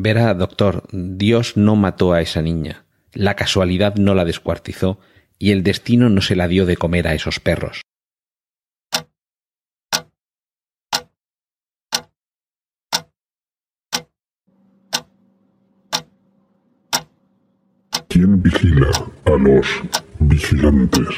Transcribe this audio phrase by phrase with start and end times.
[0.00, 5.00] Verá, doctor, Dios no mató a esa niña, la casualidad no la descuartizó
[5.40, 7.82] y el destino no se la dio de comer a esos perros.
[18.08, 18.90] ¿Quién vigila
[19.24, 19.66] a los
[20.20, 21.08] vigilantes?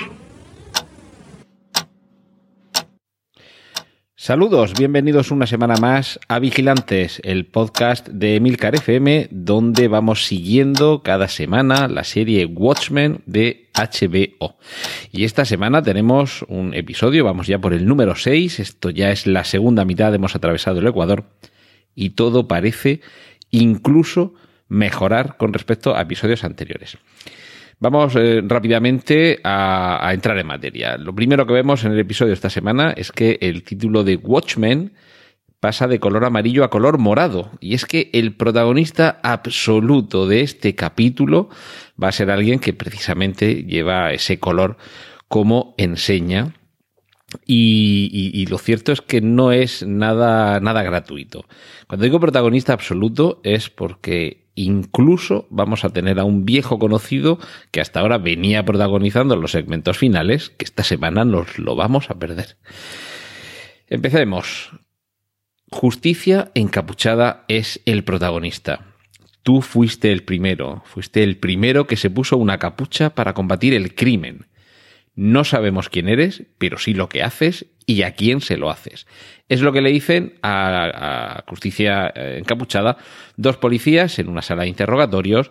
[4.23, 11.03] Saludos, bienvenidos una semana más a Vigilantes, el podcast de Emilcar FM, donde vamos siguiendo
[11.03, 14.59] cada semana la serie Watchmen de HBO.
[15.11, 19.27] Y esta semana tenemos un episodio, vamos ya por el número 6, esto ya es
[19.27, 21.25] la segunda mitad, hemos atravesado el Ecuador,
[21.95, 23.01] y todo parece
[23.51, 24.35] incluso
[24.69, 26.99] mejorar con respecto a episodios anteriores.
[27.83, 30.99] Vamos eh, rápidamente a, entrar en materia.
[30.99, 34.93] Lo primero que vemos en el episodio esta semana es que el título de Watchmen
[35.61, 37.51] pasa de color amarillo a color morado.
[37.59, 41.49] Y es que el protagonista absoluto de este capítulo
[42.01, 44.77] va a ser alguien que precisamente lleva ese color
[45.29, 46.53] como enseña.
[47.47, 51.47] Y, y, y, lo cierto es que no es nada, nada gratuito.
[51.87, 57.39] Cuando digo protagonista absoluto es porque incluso vamos a tener a un viejo conocido
[57.71, 62.19] que hasta ahora venía protagonizando los segmentos finales, que esta semana nos lo vamos a
[62.19, 62.57] perder.
[63.87, 64.71] Empecemos.
[65.71, 68.87] Justicia encapuchada es el protagonista.
[69.43, 73.95] Tú fuiste el primero, fuiste el primero que se puso una capucha para combatir el
[73.95, 74.47] crimen.
[75.15, 79.07] No sabemos quién eres, pero sí lo que haces y a quién se lo haces.
[79.49, 82.99] Es lo que le dicen a, Justicia Encapuchada
[83.37, 85.51] dos policías en una sala de interrogatorios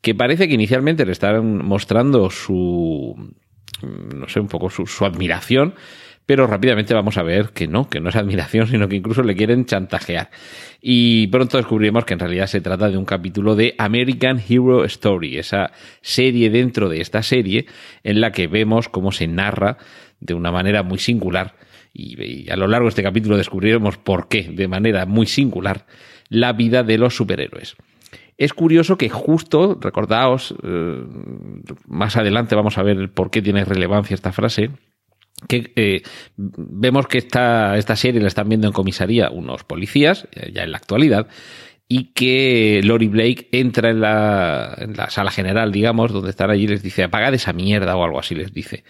[0.00, 3.32] que parece que inicialmente le están mostrando su,
[3.82, 5.74] no sé, un poco su, su admiración,
[6.26, 9.34] pero rápidamente vamos a ver que no, que no es admiración, sino que incluso le
[9.34, 10.30] quieren chantajear.
[10.80, 15.38] Y pronto descubriremos que en realidad se trata de un capítulo de American Hero Story,
[15.38, 15.72] esa
[16.02, 17.66] serie dentro de esta serie
[18.04, 19.76] en la que vemos cómo se narra
[20.20, 21.56] de una manera muy singular
[21.92, 25.86] y, a lo largo de este capítulo descubriremos por qué, de manera muy singular,
[26.28, 27.76] la vida de los superhéroes.
[28.38, 31.02] Es curioso que justo, recordaos, eh,
[31.86, 34.70] más adelante vamos a ver por qué tiene relevancia esta frase,
[35.48, 36.02] que eh,
[36.36, 40.72] vemos que esta, esta serie la están viendo en comisaría unos policías, eh, ya en
[40.72, 41.28] la actualidad,
[41.88, 46.82] y que Lori Blake entra en la, sala general, digamos, donde están allí y les
[46.82, 48.84] dice, apagad esa mierda o algo así les dice.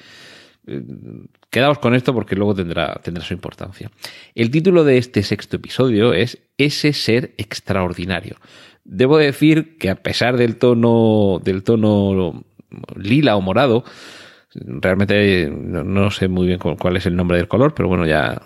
[1.51, 3.91] Quedaos con esto porque luego tendrá, su importancia.
[4.35, 8.37] El título de este sexto episodio es Ese ser extraordinario.
[8.85, 12.45] Debo decir que a pesar del tono, del tono
[12.97, 13.85] lila o morado,
[14.55, 18.41] realmente no, sé muy bien cuál es el nombre del color, pero bueno, ya,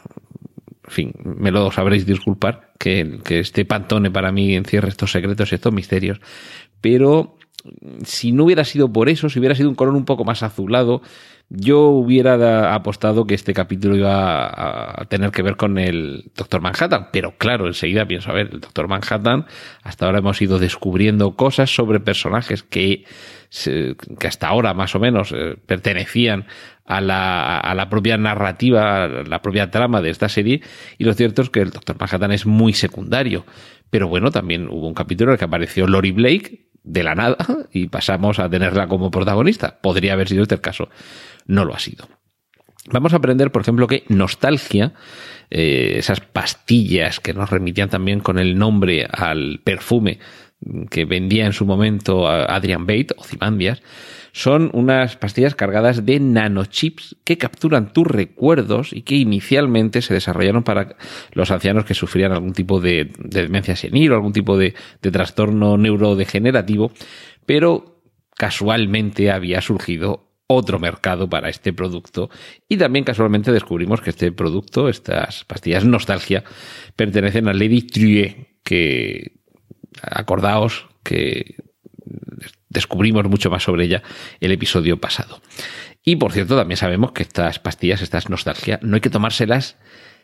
[0.84, 5.54] en fin, me lo sabréis disculpar que este pantone para mí encierre estos secretos y
[5.54, 6.20] estos misterios,
[6.80, 7.36] pero
[8.04, 11.02] si no hubiera sido por eso, si hubiera sido un color un poco más azulado,
[11.50, 17.08] yo hubiera apostado que este capítulo iba a tener que ver con el Doctor Manhattan,
[17.12, 19.46] pero claro, enseguida pienso, a ver, el Doctor Manhattan,
[19.82, 23.04] hasta ahora hemos ido descubriendo cosas sobre personajes que,
[24.18, 26.46] que hasta ahora más o menos eh, pertenecían
[26.86, 30.62] a la, a la propia narrativa, a la propia trama de esta serie,
[30.98, 33.44] y lo cierto es que el Doctor Manhattan es muy secundario.
[33.90, 37.36] Pero bueno, también hubo un capítulo en el que apareció Lori Blake, de la nada
[37.72, 39.78] y pasamos a tenerla como protagonista.
[39.80, 40.90] Podría haber sido este el caso.
[41.46, 42.08] No lo ha sido.
[42.90, 44.92] Vamos a aprender, por ejemplo, que nostalgia,
[45.50, 50.18] eh, esas pastillas que nos remitían también con el nombre al perfume
[50.90, 53.82] que vendía en su momento Adrian Bate o Zimandias,
[54.32, 60.64] son unas pastillas cargadas de nanochips que capturan tus recuerdos y que inicialmente se desarrollaron
[60.64, 60.96] para
[61.32, 65.76] los ancianos que sufrían algún tipo de, de demencia senil o algún tipo de trastorno
[65.76, 66.92] neurodegenerativo,
[67.46, 68.02] pero
[68.36, 72.30] casualmente había surgido otro mercado para este producto
[72.68, 76.44] y también casualmente descubrimos que este producto, estas pastillas nostalgia,
[76.96, 79.32] pertenecen a Lady Trier, que
[80.02, 81.56] acordaos que
[82.68, 84.02] descubrimos mucho más sobre ella
[84.40, 85.40] el episodio pasado.
[86.04, 89.76] Y por cierto, también sabemos que estas pastillas, estas nostalgia, no hay que tomárselas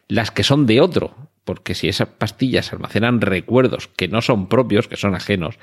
[0.09, 4.89] las que son de otro, porque si esas pastillas almacenan recuerdos que no son propios,
[4.89, 5.57] que son ajenos,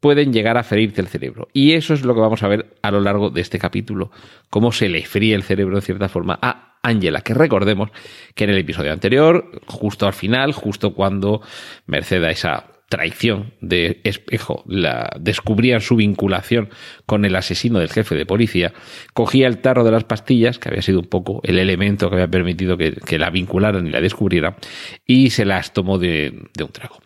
[0.00, 1.48] pueden llegar a ferirte el cerebro.
[1.52, 4.10] Y eso es lo que vamos a ver a lo largo de este capítulo,
[4.48, 7.90] cómo se le fríe el cerebro de cierta forma a Angela, que recordemos
[8.34, 11.42] que en el episodio anterior, justo al final, justo cuando
[11.86, 16.70] merced a esa traición de Espejo, la, descubrían su vinculación
[17.06, 18.72] con el asesino del jefe de policía,
[19.14, 22.28] cogía el tarro de las pastillas, que había sido un poco el elemento que había
[22.28, 24.56] permitido que, la vincularan y la descubrieran,
[25.06, 26.96] y se las tomó de, de un trago.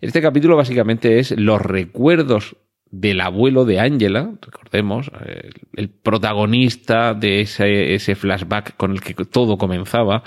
[0.00, 2.56] Este capítulo básicamente es los recuerdos
[2.90, 5.10] del abuelo de Angela, recordemos,
[5.74, 10.22] el, protagonista de ese, ese, flashback con el que todo comenzaba,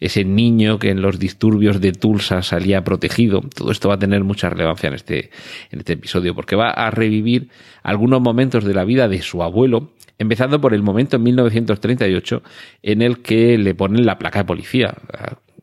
[0.00, 3.40] ese niño que en los disturbios de Tulsa salía protegido.
[3.40, 5.30] Todo esto va a tener mucha relevancia en este,
[5.70, 7.48] en este episodio porque va a revivir
[7.82, 12.42] algunos momentos de la vida de su abuelo, empezando por el momento en 1938
[12.82, 14.94] en el que le ponen la placa de policía.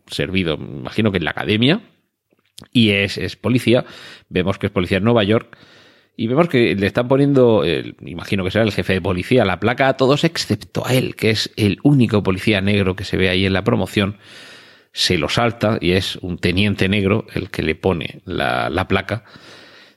[0.08, 1.82] Servido, imagino que en la academia,
[2.71, 3.86] y es, es policía.
[4.30, 5.57] Vemos que es policía en Nueva York.
[6.15, 7.63] Y vemos que le están poniendo,
[8.06, 11.31] imagino que será el jefe de policía, la placa a todos excepto a él, que
[11.31, 14.18] es el único policía negro que se ve ahí en la promoción.
[14.92, 19.25] Se lo salta y es un teniente negro el que le pone la, la placa.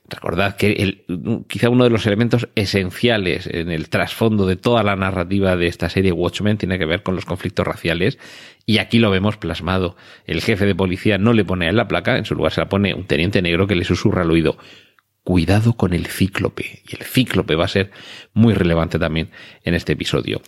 [0.09, 4.95] Recordad que el, quizá uno de los elementos esenciales en el trasfondo de toda la
[4.95, 8.17] narrativa de esta serie Watchmen tiene que ver con los conflictos raciales
[8.65, 9.97] y aquí lo vemos plasmado.
[10.25, 12.69] El jefe de policía no le pone a la placa, en su lugar se la
[12.69, 14.57] pone un teniente negro que le susurra al oído
[15.27, 16.83] cuidado con el cíclope.
[16.87, 17.91] Y el cíclope va a ser
[18.33, 19.29] muy relevante también
[19.65, 20.41] en este episodio.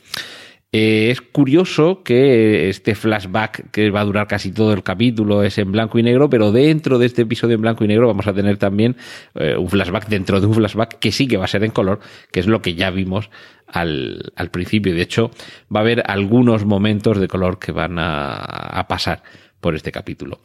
[0.71, 5.57] Eh, es curioso que este flashback, que va a durar casi todo el capítulo, es
[5.57, 8.33] en blanco y negro, pero dentro de este episodio en blanco y negro vamos a
[8.33, 8.95] tener también
[9.33, 11.99] eh, un flashback dentro de un flashback que sí que va a ser en color,
[12.31, 13.31] que es lo que ya vimos
[13.65, 14.93] al, principio.
[14.93, 15.31] De hecho,
[15.75, 19.23] va a haber algunos momentos de color que van a, a pasar
[19.59, 20.39] por este capítulo.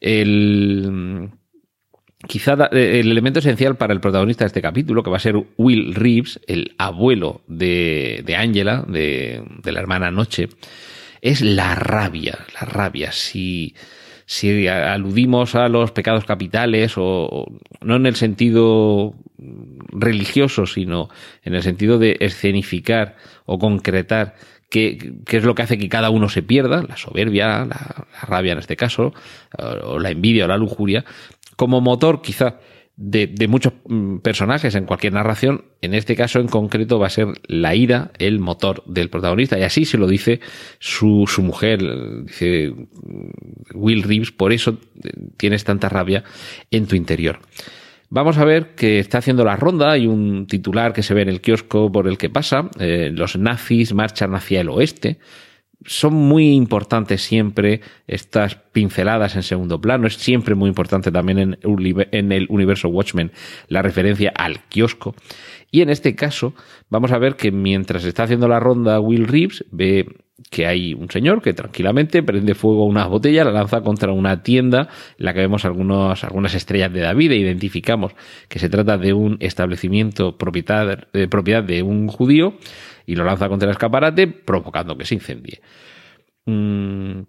[0.00, 1.30] El,
[2.26, 5.36] quizá eh, el elemento esencial para el protagonista de este capítulo, que va a ser
[5.56, 10.48] Will Reeves, el abuelo de, de Angela, de, de, la hermana Noche,
[11.22, 13.12] es la rabia, la rabia.
[13.12, 13.74] Si,
[14.26, 17.46] si aludimos a los pecados capitales, o
[17.80, 19.14] no en el sentido
[19.92, 21.08] religioso, sino
[21.44, 23.16] en el sentido de escenificar
[23.46, 24.34] o concretar
[24.70, 28.58] qué, es lo que hace que cada uno se pierda, la soberbia, la, rabia en
[28.58, 29.12] este caso,
[29.58, 31.04] o la envidia o la lujuria,
[31.60, 32.58] como motor quizá
[32.96, 37.26] de, muchos mm, personajes en cualquier narración, en este caso en concreto va a ser
[37.48, 39.58] la ira el motor del protagonista.
[39.58, 40.40] Y así se lo dice
[40.78, 41.82] su, su mujer,
[42.24, 42.72] dice
[43.74, 46.24] Will Reeves, por eso eh, tienes tanta rabia
[46.70, 47.40] en tu interior.
[48.08, 51.28] Vamos a ver que está haciendo la ronda, hay un titular que se ve en
[51.28, 55.18] el kiosco por el que pasa, eh, los nazis marchan hacia el oeste,
[55.84, 60.06] son muy importantes siempre estas pinceladas en segundo plano.
[60.06, 61.58] Es siempre muy importante también en,
[62.12, 63.32] en, el universo Watchmen
[63.68, 65.14] la referencia al kiosco.
[65.70, 66.54] Y en este caso
[66.88, 70.06] vamos a ver que mientras está haciendo la ronda Will Reeves ve
[70.48, 74.42] que hay un señor que tranquilamente prende fuego a una botella, la lanza contra una
[74.42, 74.88] tienda
[75.18, 78.12] en la que vemos algunos, algunas estrellas de David e identificamos
[78.48, 82.54] que se trata de un establecimiento propiedad, de, propiedad de un judío
[83.06, 85.60] y lo lanza contra el escaparate provocando que se incendie.
[86.46, 87.22] Mm,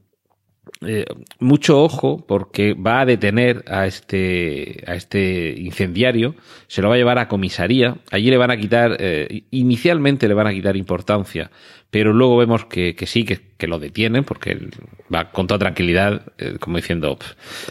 [0.82, 1.06] eh,
[1.40, 6.36] mucho ojo porque va a detener a este, a este incendiario,
[6.68, 10.36] se lo va a llevar a comisaría, allí le van a quitar, eh, inicialmente le
[10.36, 11.50] van a quitar importancia,
[11.90, 14.70] pero luego vemos que, sí, que, que, lo detienen porque
[15.14, 17.18] va con toda tranquilidad, eh, como diciendo,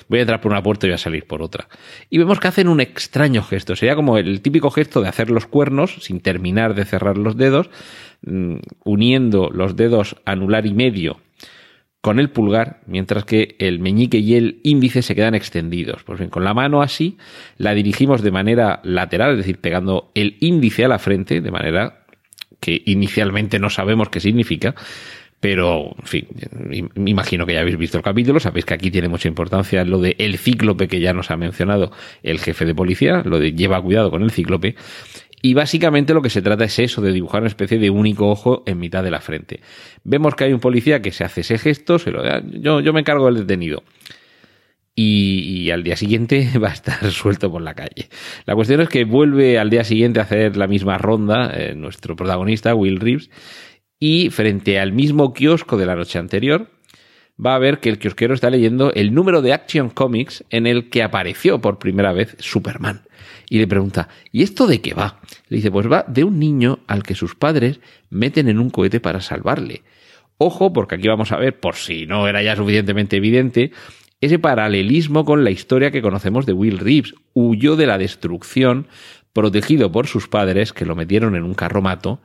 [0.08, 1.68] voy a entrar por una puerta y voy a salir por otra.
[2.10, 5.46] Y vemos que hacen un extraño gesto, sería como el típico gesto de hacer los
[5.46, 7.70] cuernos sin terminar de cerrar los dedos,
[8.22, 11.20] mm, uniendo los dedos anular y medio
[12.00, 16.02] con el pulgar, mientras que el meñique y el índice se quedan extendidos.
[16.04, 17.18] Pues bien, con la mano así
[17.58, 22.04] la dirigimos de manera lateral, es decir, pegando el índice a la frente, de manera
[22.58, 24.74] que inicialmente no sabemos qué significa,
[25.40, 26.26] pero, en fin,
[26.94, 29.98] me imagino que ya habéis visto el capítulo, sabéis que aquí tiene mucha importancia lo
[29.98, 31.92] de el cíclope que ya nos ha mencionado
[32.22, 34.76] el jefe de policía, lo de lleva cuidado con el cíclope,
[35.42, 38.62] y básicamente lo que se trata es eso, de dibujar una especie de único ojo
[38.66, 39.60] en mitad de la frente.
[40.04, 43.00] Vemos que hay un policía que se hace ese gesto, se lo, yo, yo me
[43.00, 43.82] encargo del detenido.
[44.94, 48.08] Y, y, al día siguiente va a estar suelto por la calle.
[48.44, 52.16] La cuestión es que vuelve al día siguiente a hacer la misma ronda eh, nuestro
[52.16, 53.30] protagonista, Will Reeves,
[53.98, 56.68] y frente al mismo kiosco de la noche anterior,
[57.44, 60.90] va a ver que el kiosquero está leyendo el número de Action Comics en el
[60.90, 63.02] que apareció por primera vez Superman
[63.50, 65.20] y le pregunta, ¿y esto de qué va?
[65.48, 69.00] Le dice, pues va de un niño al que sus padres meten en un cohete
[69.00, 69.82] para salvarle.
[70.38, 73.72] Ojo, porque aquí vamos a ver, por si no era ya suficientemente evidente,
[74.20, 77.14] ese paralelismo con la historia que conocemos de Will Reeves.
[77.34, 78.86] Huyó de la destrucción,
[79.32, 82.20] protegido por sus padres, que lo metieron en un carromato,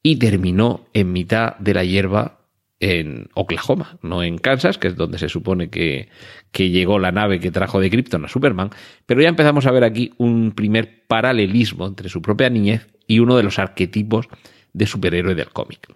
[0.00, 2.38] y terminó en mitad de la hierba
[2.80, 6.08] en Oklahoma, no en Kansas, que es donde se supone que,
[6.52, 8.70] que llegó la nave que trajo de Krypton a Superman,
[9.06, 13.36] pero ya empezamos a ver aquí un primer paralelismo entre su propia niñez y uno
[13.36, 14.28] de los arquetipos
[14.72, 15.88] de superhéroe del cómic.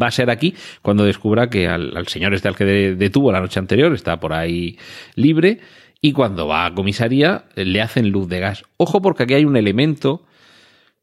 [0.00, 3.58] Va a ser aquí cuando descubra que al, señor este al que detuvo la noche
[3.58, 4.78] anterior está por ahí
[5.16, 5.60] libre
[6.00, 8.64] y cuando va a comisaría le hacen luz de gas.
[8.76, 10.24] Ojo porque aquí hay un elemento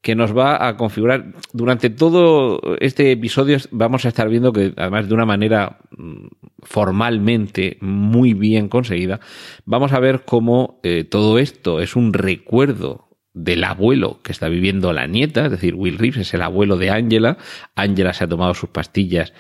[0.02, 1.34] que nos va a configurar.
[1.54, 6.28] Durante todo este episodio vamos a estar viendo que además de una manera mm,
[6.64, 9.20] formalmente muy bien conseguida
[9.66, 13.07] vamos a ver cómo eh, todo esto es un recuerdo
[13.38, 16.90] del abuelo que está viviendo la nieta, es decir, Will Reeves es el abuelo de
[16.90, 17.38] Angela.
[17.76, 19.34] Angela se ha tomado sus pastillas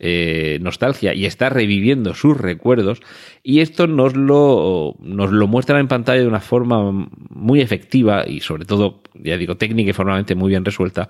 [0.00, 3.00] eh, nostalgia y está reviviendo sus recuerdos.
[3.42, 8.40] Y esto nos lo, nos lo muestran en pantalla de una forma muy efectiva y
[8.40, 11.08] sobre todo, ya digo, técnica y formalmente muy bien resuelta,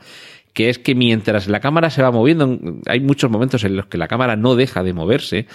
[0.53, 3.99] que es que mientras la cámara se va moviendo, hay muchos momentos en los que
[3.99, 5.47] la cámara no deja de moverse,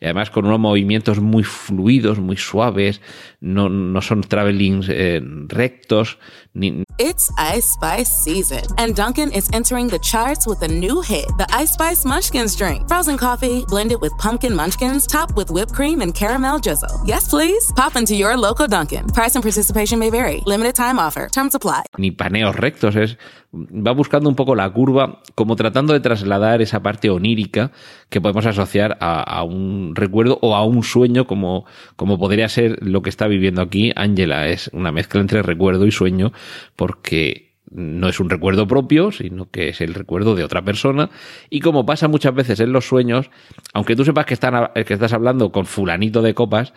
[0.00, 3.00] además con unos movimientos muy fluidos, muy suaves,
[3.40, 6.18] no, no son travelings eh, rectos.
[6.54, 6.84] Ni...
[6.98, 11.46] It's Ice Spice season, and Duncan is entering the charts with a new hit, the
[11.50, 12.88] Ice Spice Munchkins drink.
[12.88, 17.02] Frozen coffee blended with pumpkin munchkins, topped with whipped cream and caramel drizzle.
[17.04, 17.70] Yes, please.
[17.76, 19.06] Pop into your local Duncan.
[19.08, 20.42] Price and participation may vary.
[20.46, 21.28] Limited time offer.
[21.28, 21.82] Terms apply.
[21.98, 23.16] Ni paneos rectos, es
[23.56, 27.72] va buscando un poco la curva, como tratando de trasladar esa parte onírica
[28.08, 31.64] que podemos asociar a, un recuerdo o a un sueño como,
[31.96, 34.48] como podría ser lo que está viviendo aquí Angela.
[34.48, 36.32] Es una mezcla entre recuerdo y sueño
[36.76, 41.10] porque no es un recuerdo propio, sino que es el recuerdo de otra persona.
[41.50, 43.30] Y como pasa muchas veces en los sueños,
[43.72, 46.72] aunque tú sepas que, están, que estás hablando con fulanito de copas,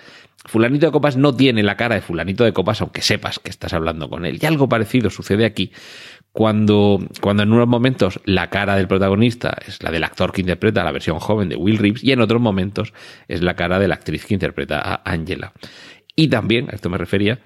[0.45, 3.73] fulanito de copas no tiene la cara de fulanito de copas, aunque sepas que estás
[3.73, 4.39] hablando con él.
[4.41, 5.71] Y algo parecido sucede aquí
[6.39, 10.85] cuando, cuando en unos momentos la cara del protagonista es la del actor que interpreta
[10.85, 12.93] la versión joven de Will Reeves y en otros momentos
[13.27, 15.51] es la cara de la actriz que interpreta a Angela.
[16.15, 17.39] Y también, a esto me refería,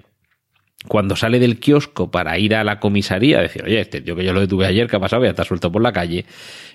[0.86, 4.32] cuando sale del kiosco para ir a la comisaría, decir, oye, este tío que yo
[4.32, 5.24] lo detuve ayer, que ha pasado?
[5.24, 6.24] Ya está suelto por la calle.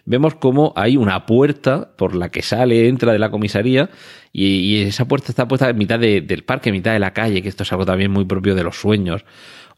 [0.04, 3.92] Vemos como hay una puerta por la que sale, entra de la comisaría,
[4.34, 7.48] y, esa puerta está puesta en mitad del parque, en mitad de la calle, que
[7.48, 9.24] esto es algo también muy propio de los sueños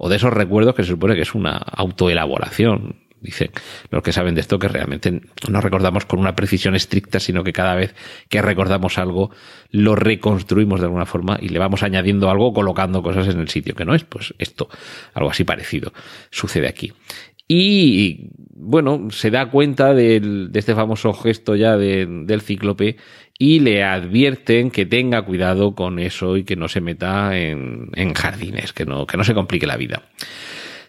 [0.03, 2.95] o de esos recuerdos que se supone que es una autoelaboración.
[3.19, 3.51] Dicen
[3.91, 7.53] los que saben de esto que realmente no recordamos con una precisión estricta, sino que
[7.53, 7.93] cada vez
[8.27, 9.29] que recordamos algo
[9.69, 13.75] lo reconstruimos de alguna forma y le vamos añadiendo algo, colocando cosas en el sitio
[13.75, 14.03] que no es.
[14.03, 14.69] Pues esto,
[15.13, 15.93] algo así parecido,
[16.31, 16.91] sucede aquí.
[17.47, 22.97] Y bueno, se da cuenta de este famoso gesto ya del cíclope
[23.41, 28.71] y le advierten que tenga cuidado con eso y que no se meta en, jardines,
[28.71, 30.03] que no, que no se complique la vida.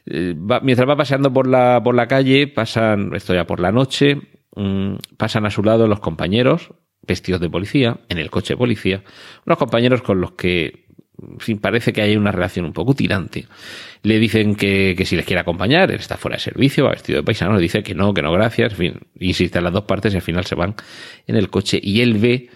[0.04, 4.20] Eh, mientras va paseando por la, por la calle, pasan, esto ya por la noche,
[4.54, 9.02] mm, pasan a su lado los compañeros vestidos de policía, en el coche de policía,
[9.46, 10.84] unos compañeros con los que
[11.38, 13.46] fin, parece que hay una relación un poco tirante.
[14.02, 17.18] Le dicen que, que, si les quiere acompañar, él está fuera de servicio, va vestido
[17.18, 20.12] de paisano, le dice que no, que no, gracias, en fin, insisten las dos partes
[20.12, 20.74] y al final se van
[21.26, 22.50] en el coche y él ve,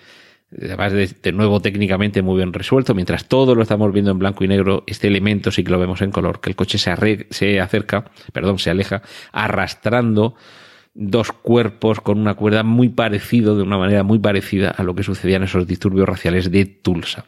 [0.57, 4.45] además de, de nuevo técnicamente muy bien resuelto, mientras todo lo estamos viendo en blanco
[4.45, 7.61] y negro, este elemento sí que lo vemos en color, que el coche se, se
[7.61, 10.35] acerca, perdón, se aleja, arrastrando
[10.97, 15.03] dos cuerpos con una cuerda muy parecido, de una manera muy parecida a lo que
[15.03, 17.27] sucedía en esos disturbios raciales de Tulsa.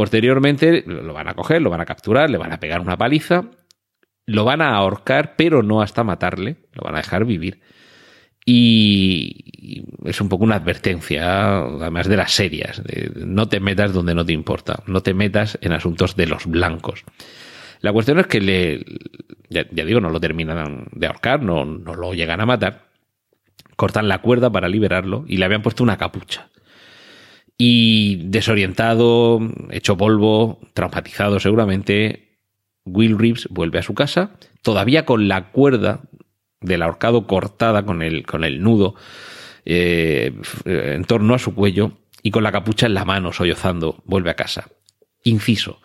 [0.00, 3.50] Posteriormente lo van a coger, lo van a capturar, le van a pegar una paliza,
[4.24, 7.60] lo van a ahorcar, pero no hasta matarle, lo van a dejar vivir.
[8.46, 12.80] Y es un poco una advertencia, además de las serias,
[13.14, 17.04] no te metas donde no te importa, no te metas en asuntos de los blancos.
[17.82, 18.82] La cuestión es que le,
[19.50, 22.86] ya, digo, no lo terminan de ahorcar, no lo llegan a matar,
[23.76, 26.48] cortan la cuerda para liberarlo y le habían puesto una capucha.
[27.62, 29.38] Y desorientado,
[29.68, 32.38] hecho polvo, traumatizado seguramente,
[32.86, 34.30] Will Reeves vuelve a su casa,
[34.62, 36.00] todavía con la cuerda
[36.62, 38.94] del ahorcado cortada con el, con el nudo
[39.66, 40.32] eh,
[40.64, 44.36] en torno a su cuello y con la capucha en la mano, sollozando, vuelve a
[44.36, 44.70] casa.
[45.22, 45.82] Inciso.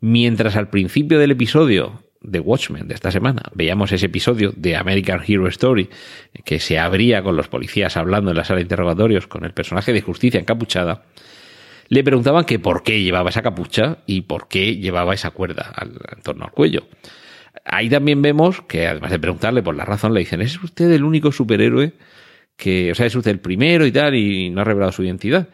[0.00, 3.42] Mientras al principio del episodio de Watchmen de esta semana.
[3.54, 5.88] Veíamos ese episodio de American Hero Story
[6.44, 9.92] que se abría con los policías hablando en la sala de interrogatorios con el personaje
[9.92, 11.04] de justicia encapuchada.
[11.88, 15.98] Le preguntaban que por qué llevaba esa capucha y por qué llevaba esa cuerda al,
[16.14, 16.86] en torno al cuello.
[17.64, 21.02] Ahí también vemos que, además de preguntarle por la razón, le dicen, ¿es usted el
[21.02, 21.94] único superhéroe
[22.56, 25.48] que, o sea, es usted el primero y tal, y no ha revelado su identidad?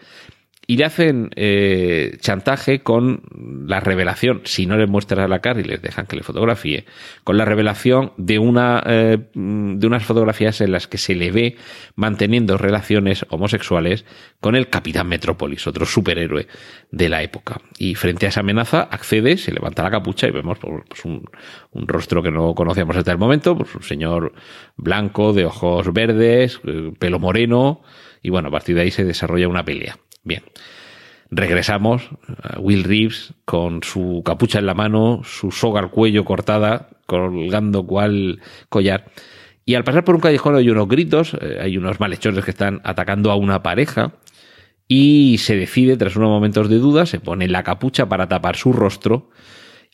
[0.69, 3.23] Y le hacen eh, chantaje con
[3.67, 6.87] la revelación, si no les muestran la cara y les dejan que le fotografíe,
[7.23, 11.57] con la revelación de, una, eh, de unas fotografías en las que se le ve
[11.95, 14.05] manteniendo relaciones homosexuales
[14.41, 16.49] con el Capitán Metrópolis, otro superhéroe
[16.91, 17.61] de la época.
[17.79, 21.25] Y frente a esa amenaza accede, se levanta la capucha y vemos pues, un,
[21.71, 24.33] un, rostro que no conocíamos hasta el momento, pues un señor
[24.77, 27.83] blanco, de ojos verdes, eh, pelo moreno,
[28.21, 29.97] y bueno, a partir de ahí se desarrolla una pelea.
[30.27, 30.43] Bien.
[31.31, 32.11] Regresamos
[32.43, 37.87] a Will Reeves con su capucha en la mano, su soga al cuello cortada, colgando
[37.87, 39.07] cual collar.
[39.65, 42.81] Y al pasar por un callejón hay unos gritos, eh, hay unos malhechores que están
[42.85, 44.15] atacando a una pareja
[44.89, 48.73] y se decide, tras unos momentos de duda, se pone la capucha para tapar su
[48.73, 49.31] rostro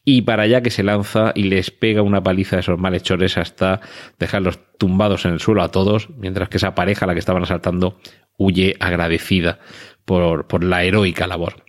[0.05, 3.81] y para allá que se lanza y les pega una paliza a esos malhechores hasta
[4.19, 7.43] dejarlos tumbados en el suelo a todos, mientras que esa pareja a la que estaban
[7.43, 7.99] asaltando
[8.37, 9.61] huye agradecida
[10.05, 11.65] por, por la heroica labor.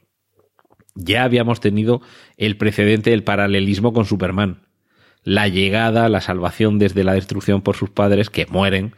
[0.95, 2.01] Ya habíamos tenido
[2.37, 4.67] el precedente del paralelismo con Superman.
[5.23, 8.93] La llegada, la salvación desde la destrucción por sus padres que mueren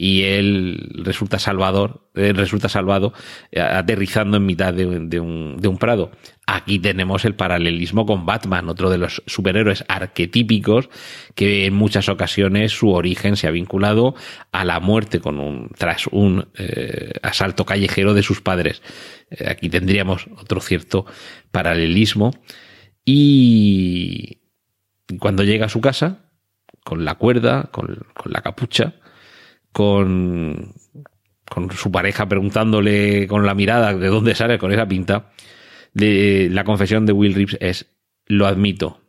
[0.00, 3.12] y él resulta salvador, resulta salvado
[3.50, 6.12] eh, aterrizando en mitad de, un, prado.
[6.46, 10.88] Aquí tenemos el paralelismo con Batman, otro de los superhéroes arquetípicos
[11.34, 14.14] que en muchas ocasiones su origen se ha vinculado
[14.52, 18.82] a la muerte con un, tras un eh, asalto callejero de sus padres.
[19.30, 21.06] Eh, aquí tendríamos otro cierto
[21.50, 22.30] paralelismo
[23.04, 24.42] y
[25.18, 26.30] cuando llega a su casa,
[26.84, 28.94] con la cuerda, con la capucha,
[29.72, 30.74] con,
[31.48, 35.30] con su pareja preguntándole con la mirada de dónde sale con esa pinta,
[35.94, 37.86] de, la confesión de Will Reeves es,
[38.26, 39.00] lo admito,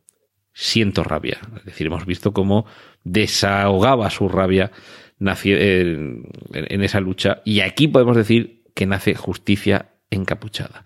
[0.53, 1.39] siento rabia.
[1.57, 2.65] Es decir, hemos visto cómo
[3.03, 4.71] desahogaba su rabia
[5.19, 6.23] en,
[6.53, 10.85] en esa lucha y aquí podemos decir que nace justicia encapuchada.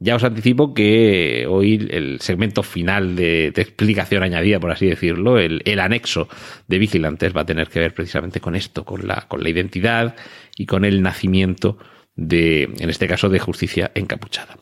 [0.00, 5.80] Ya os anticipo que hoy el segmento final de, explicación añadida, por así decirlo, el,
[5.80, 6.28] anexo
[6.68, 10.14] de Vigilantes va a tener que ver precisamente con esto, con la, con la identidad
[10.56, 11.78] y con el nacimiento
[12.14, 14.56] de, en este caso, de justicia encapuchada.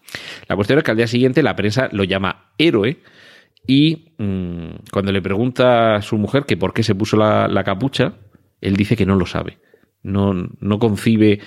[0.48, 3.02] La cuestión es que al día siguiente la prensa lo llama héroe
[3.66, 7.62] y mm, cuando le pregunta a su mujer que por qué se puso la, la
[7.62, 8.14] capucha,
[8.62, 9.58] él dice que no lo sabe
[10.06, 11.40] no, no concibe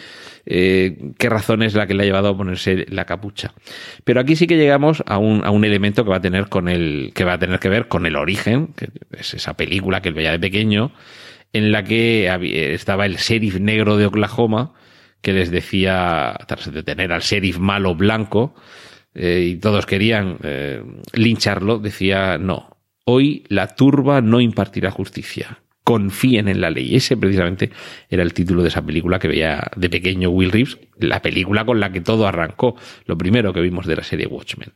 [0.46, 3.54] eh, qué razón es la que le ha llevado a ponerse la capucha.
[4.04, 6.68] Pero aquí sí que llegamos a un, a un elemento que va a tener con
[6.68, 10.10] el, que va a tener que ver con el origen, que es esa película que
[10.10, 10.92] él veía de pequeño,
[11.54, 12.28] en la que
[12.74, 14.74] estaba el sheriff negro de Oklahoma,
[15.22, 18.56] que les decía, tras detener al sheriff malo blanco,
[19.14, 26.48] eh, y todos querían eh, lincharlo, decía, no, hoy la turba no impartirá justicia confíen
[26.48, 26.96] en la ley.
[26.96, 27.72] Ese precisamente
[28.10, 31.80] era el título de esa película que veía de pequeño Will Reeves, la película con
[31.80, 34.74] la que todo arrancó, lo primero que vimos de la serie Watchmen.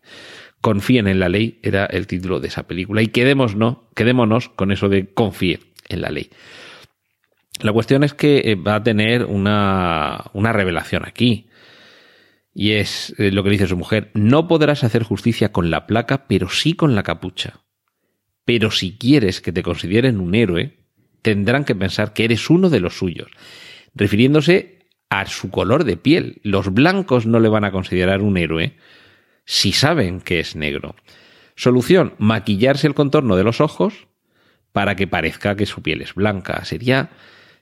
[0.61, 4.89] Confíen en la ley era el título de esa película y quedémonos, quedémonos con eso
[4.89, 6.29] de confíe en la ley.
[7.61, 11.47] La cuestión es que eh, va a tener una, una revelación aquí.
[12.55, 16.27] Y es eh, lo que dice su mujer, no podrás hacer justicia con la placa,
[16.27, 17.61] pero sí con la capucha.
[18.45, 20.82] Pero si quieres que te consideren un héroe,
[21.23, 23.31] tendrán que pensar que eres uno de los suyos,
[23.95, 26.39] refiriéndose a su color de piel.
[26.43, 28.75] Los blancos no le van a considerar un héroe
[29.45, 30.95] si saben que es negro.
[31.55, 34.07] Solución, maquillarse el contorno de los ojos
[34.71, 36.65] para que parezca que su piel es blanca.
[36.65, 37.11] Sería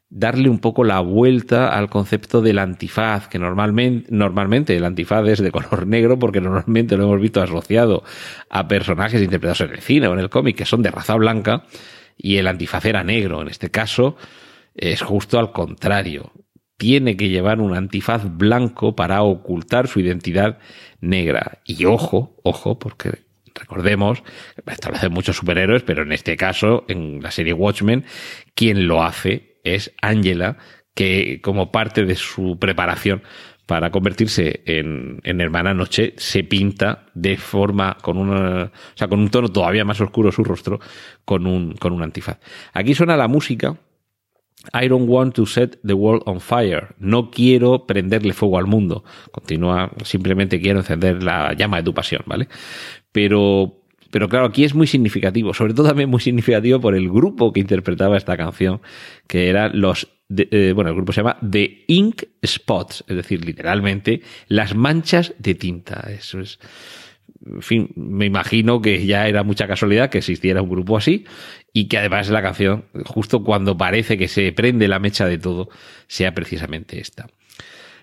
[0.10, 5.52] darle un poco la vuelta al concepto del antifaz, que normalmente, el antifaz es de
[5.52, 8.04] color negro porque normalmente lo hemos visto asociado
[8.50, 11.66] a personajes interpretados en el cine o en el cómic que son de raza blanca
[12.22, 13.42] y el antifaz era negro.
[13.42, 14.16] En este caso
[14.76, 16.32] es justo al contrario.
[16.78, 20.60] Tiene que llevar un antifaz blanco para ocultar su identidad
[21.00, 21.60] negra.
[21.66, 24.24] Y ojo, ojo, porque recordemos,
[24.66, 28.06] esto muchos superhéroes, pero en este caso, en la serie Watchmen,
[28.56, 30.58] quien lo hace es Angela,
[30.96, 33.24] que como parte de su preparación
[33.72, 39.30] para convertirse en, Hermana Noche, se pinta de forma, con una, o sea, con un
[39.30, 40.82] tono todavía más oscuro su rostro,
[41.24, 42.38] con un, con un antifaz.
[42.74, 43.78] Aquí suena la música.
[44.74, 46.90] I don't want to set the world on fire.
[46.98, 49.06] No quiero prenderle fuego al mundo.
[49.32, 52.50] Continúa, simplemente quiero encender la llama de tu pasión, ¿vale?
[53.14, 53.81] Pero
[54.12, 57.62] pero claro, aquí es muy significativo, sobre todo también muy significativo por el grupo que
[57.62, 58.82] interpretaba esta canción,
[59.28, 64.22] que eran los eh, bueno, el grupo se llama The Ink Spots, es decir, literalmente
[64.48, 66.08] las manchas de tinta.
[66.10, 66.60] Eso es.
[67.46, 71.26] En fin, me imagino que ya era mucha casualidad que existiera un grupo así
[71.74, 75.70] y que además la canción, justo cuando parece que se prende la mecha de todo,
[76.08, 77.28] sea precisamente esta.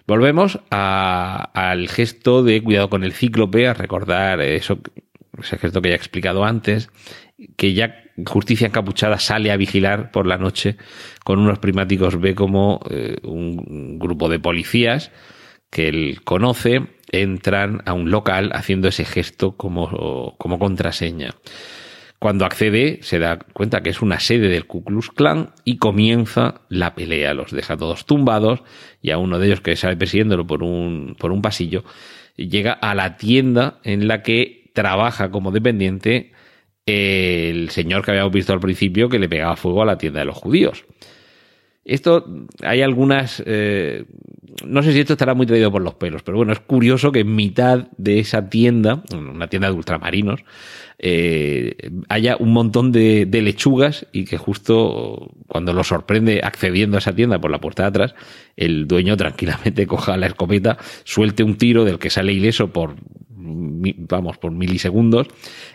[0.09, 4.81] Volvemos al gesto de cuidado con el cíclope, a recordar eso,
[5.41, 6.91] ese gesto que ya he explicado antes,
[7.57, 10.77] que ya Justicia Encapuchada sale a vigilar por la noche
[11.25, 15.13] con unos primáticos, ve como eh, un grupo de policías
[15.71, 21.35] que él conoce entran a un local haciendo ese gesto como, como contraseña.
[22.19, 26.63] Cuando accede, se da cuenta que es una sede del Ku Klux Klan y comienza
[26.69, 27.33] la pelea.
[27.33, 28.63] Los deja todos tumbados
[29.01, 31.85] y a uno de ellos que sale persiguiéndolo por un, por un pasillo
[32.39, 36.31] llega a la tienda en la que trabaja como dependiente
[36.87, 40.27] el señor que habíamos visto al principio que le pegaba fuego a la tienda de
[40.27, 40.85] los judíos.
[41.85, 42.25] Esto
[42.63, 44.05] hay algunas eh,
[44.67, 47.21] no sé si esto estará muy traído por los pelos, pero bueno, es curioso que
[47.21, 50.41] en mitad de esa tienda, una tienda de ultramarinos,
[50.99, 51.77] eh,
[52.09, 57.41] haya un montón de, lechugas y que justo cuando lo sorprende accediendo a esa tienda
[57.41, 58.15] por la puerta de atrás,
[58.57, 62.97] el dueño tranquilamente coja la escopeta, suelte un tiro del que sale ileso por
[63.49, 65.29] vamos, por milisegundos,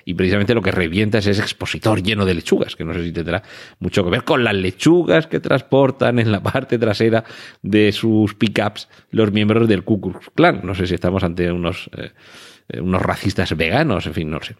[0.06, 3.12] y precisamente lo que revienta es ese expositor lleno de lechugas, que no sé si
[3.12, 3.44] tendrá
[3.80, 7.24] mucho que ver con las lechugas que transportan en la parte trasera
[7.62, 10.62] de sus pickups los miembros del Ku Klux Klan.
[10.64, 14.56] No sé si estamos ante unos, eh, unos racistas veganos, en fin, no sé.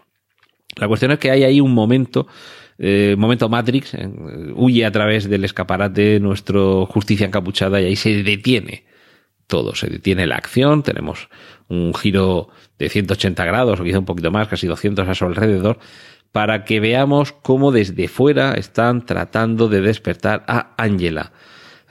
[0.76, 2.28] La cuestión es que hay ahí un momento
[2.80, 4.10] eh, momento Matrix, eh,
[4.56, 8.86] huye a través del escaparate nuestro justicia encapuchada y ahí se detiene
[9.48, 11.30] todo, se detiene la acción, tenemos
[11.74, 15.80] un giro de 180 grados o quizá un poquito más, casi 200 a su alrededor,
[16.32, 21.32] para que veamos cómo desde fuera están tratando de despertar a Angela.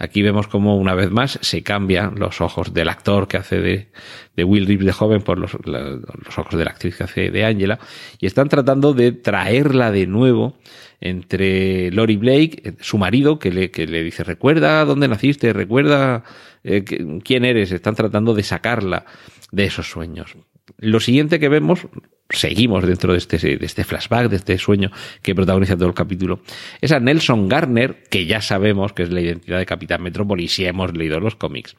[0.03, 3.89] Aquí vemos cómo una vez más se cambian los ojos del actor que hace de,
[4.35, 7.45] de Will Reeves de joven por los, los, ojos de la actriz que hace de
[7.45, 7.79] Angela
[8.19, 10.57] y están tratando de traerla de nuevo
[11.01, 16.25] entre Lori Blake, su marido, que le, que le dice recuerda dónde naciste, recuerda
[16.65, 16.85] eh,
[17.23, 19.05] quién eres, están tratando de sacarla
[19.53, 20.35] de esos sueños.
[20.79, 21.87] Lo siguiente que vemos,
[22.29, 24.91] seguimos dentro de este, de este flashback, de este sueño
[25.23, 26.41] que protagoniza todo el capítulo,
[26.81, 30.65] es a Nelson Garner, que ya sabemos que es la identidad de Capitán Metrópolis si
[30.65, 31.77] hemos leído los cómics,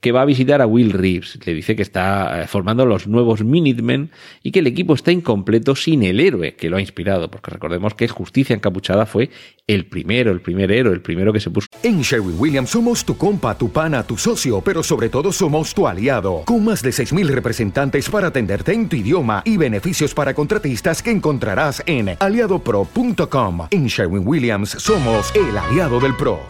[0.00, 1.38] que va a visitar a Will Reeves.
[1.44, 4.10] Le dice que está eh, formando los nuevos Minutemen
[4.42, 7.94] y que el equipo está incompleto sin el héroe que lo ha inspirado, porque recordemos
[7.94, 9.30] que Justicia Encapuchada fue
[9.66, 11.68] el primero, el primer héroe, el primero que se puso.
[11.82, 15.86] En Sherwin Williams somos tu compa, tu pana, tu socio, pero sobre todo somos tu
[15.86, 21.02] aliado, con más de 6.000 representantes para atenderte en tu idioma y beneficios para contratistas
[21.02, 23.68] que encontrarás en aliadopro.com.
[23.70, 26.40] En Sherwin Williams somos el aliado del PRO.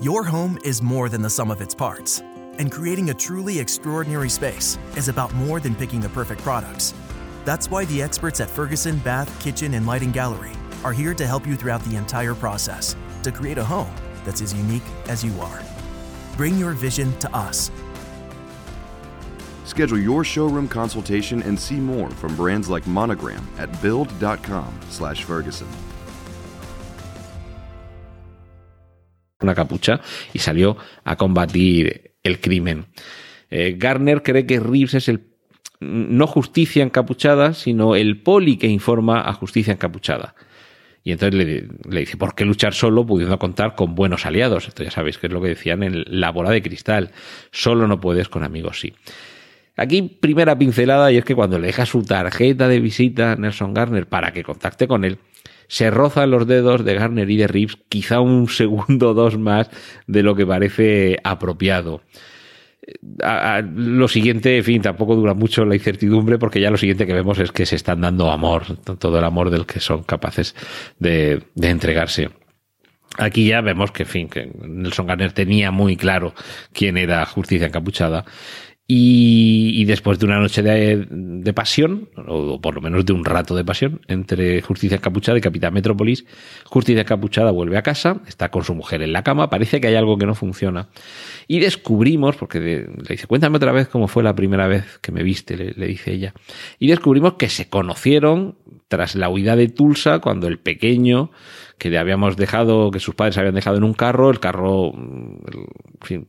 [0.00, 2.22] Your home is more than the sum of its parts.
[2.58, 6.94] And creating a truly extraordinary space is about more than picking the perfect products.
[7.44, 10.52] That's why the experts at Ferguson Bath, Kitchen, and Lighting Gallery
[10.84, 13.94] are here to help you throughout the entire process to create a home
[14.24, 15.62] that's as unique as you are.
[16.36, 17.70] Bring your vision to us.
[19.64, 25.66] Schedule your showroom consultation and see more from brands like Monogram at build.com/ferguson.
[29.40, 30.00] Una capucha
[30.34, 32.86] y salió a combatir el crimen.
[33.50, 35.22] Eh, Garner cree que Reeves es el
[35.80, 40.34] no justicia encapuchada, sino el poli que informa a justicia encapuchada.
[41.04, 41.34] Y entonces
[41.88, 44.68] le, dice, ¿por qué luchar solo pudiendo contar con buenos aliados?
[44.68, 47.12] Esto ya sabéis que es lo que decían en la bola de cristal.
[47.50, 48.92] Solo no puedes con amigos, sí.
[49.76, 53.72] Aquí primera pincelada y es que cuando le deja su tarjeta de visita a Nelson
[53.72, 55.18] Garner para que contacte con él,
[55.68, 59.70] se rozan los dedos de Garner y de Reeves quizá un segundo o dos más
[60.06, 62.02] de lo que parece apropiado.
[63.74, 67.38] Lo siguiente, en fin, tampoco dura mucho la incertidumbre porque ya lo siguiente que vemos
[67.38, 70.54] es que se están dando amor, todo el amor del que son capaces
[70.98, 72.30] de, de entregarse.
[73.18, 76.34] Aquí ya vemos que, en fin, que Nelson Garner tenía muy claro
[76.72, 78.24] quién era Justicia Encapuchada
[78.90, 83.62] y, después de una noche de, pasión, o por lo menos de un rato de
[83.62, 86.24] pasión, entre Justicia Encapuchada y Capitán Metrópolis,
[86.64, 89.94] Justicia Encapuchada vuelve a casa, está con su mujer en la cama, parece que hay
[89.94, 90.88] algo que no funciona.
[91.46, 95.22] Y descubrimos, porque le dice, cuéntame otra vez cómo fue la primera vez que me
[95.22, 96.32] viste, le, dice ella.
[96.78, 98.56] Y descubrimos que se conocieron
[98.88, 101.30] tras la huida de Tulsa, cuando el pequeño,
[101.76, 105.40] que le habíamos dejado, que sus padres habían dejado en un carro, el carro, en
[106.00, 106.26] fin,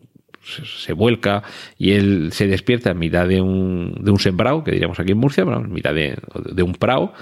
[0.49, 1.43] se vuelca
[1.77, 5.17] y él se despierta en mitad de un, de un sembrado, que diríamos aquí en
[5.17, 6.17] Murcia, pero en mitad de,
[6.51, 7.13] de un prado,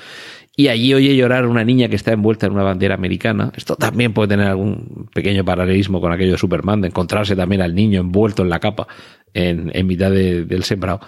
[0.59, 3.51] y allí oye llorar una niña que está envuelta en una bandera americana.
[3.55, 7.75] Esto también puede tener algún pequeño paralelismo con aquello de Superman, de encontrarse también al
[7.75, 8.87] niño envuelto en la capa
[9.35, 11.01] en, en mitad de, del sembrado.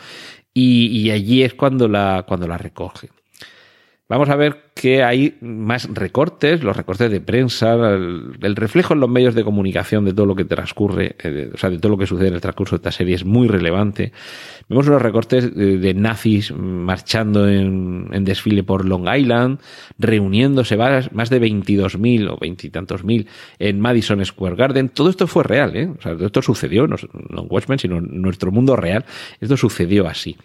[0.53, 3.09] Y, y, allí es cuando la, cuando la recoge.
[4.09, 9.09] Vamos a ver que hay más recortes, los recortes de prensa, el, reflejo en los
[9.09, 12.07] medios de comunicación de todo lo que transcurre, eh, o sea, de todo lo que
[12.07, 14.11] sucede en el transcurso de esta serie es muy relevante.
[14.67, 19.59] Vemos unos recortes de, nazis marchando en, desfile por Long Island,
[19.99, 23.27] reuniéndose más de 22.000 o veintitantos mil
[23.59, 24.89] en Madison Square Garden.
[24.89, 25.85] Todo esto fue real, ¿eh?
[25.85, 26.95] O sea, todo esto sucedió, no,
[27.29, 29.05] no en Watchmen, sino en nuestro mundo real.
[29.39, 30.35] Esto sucedió así.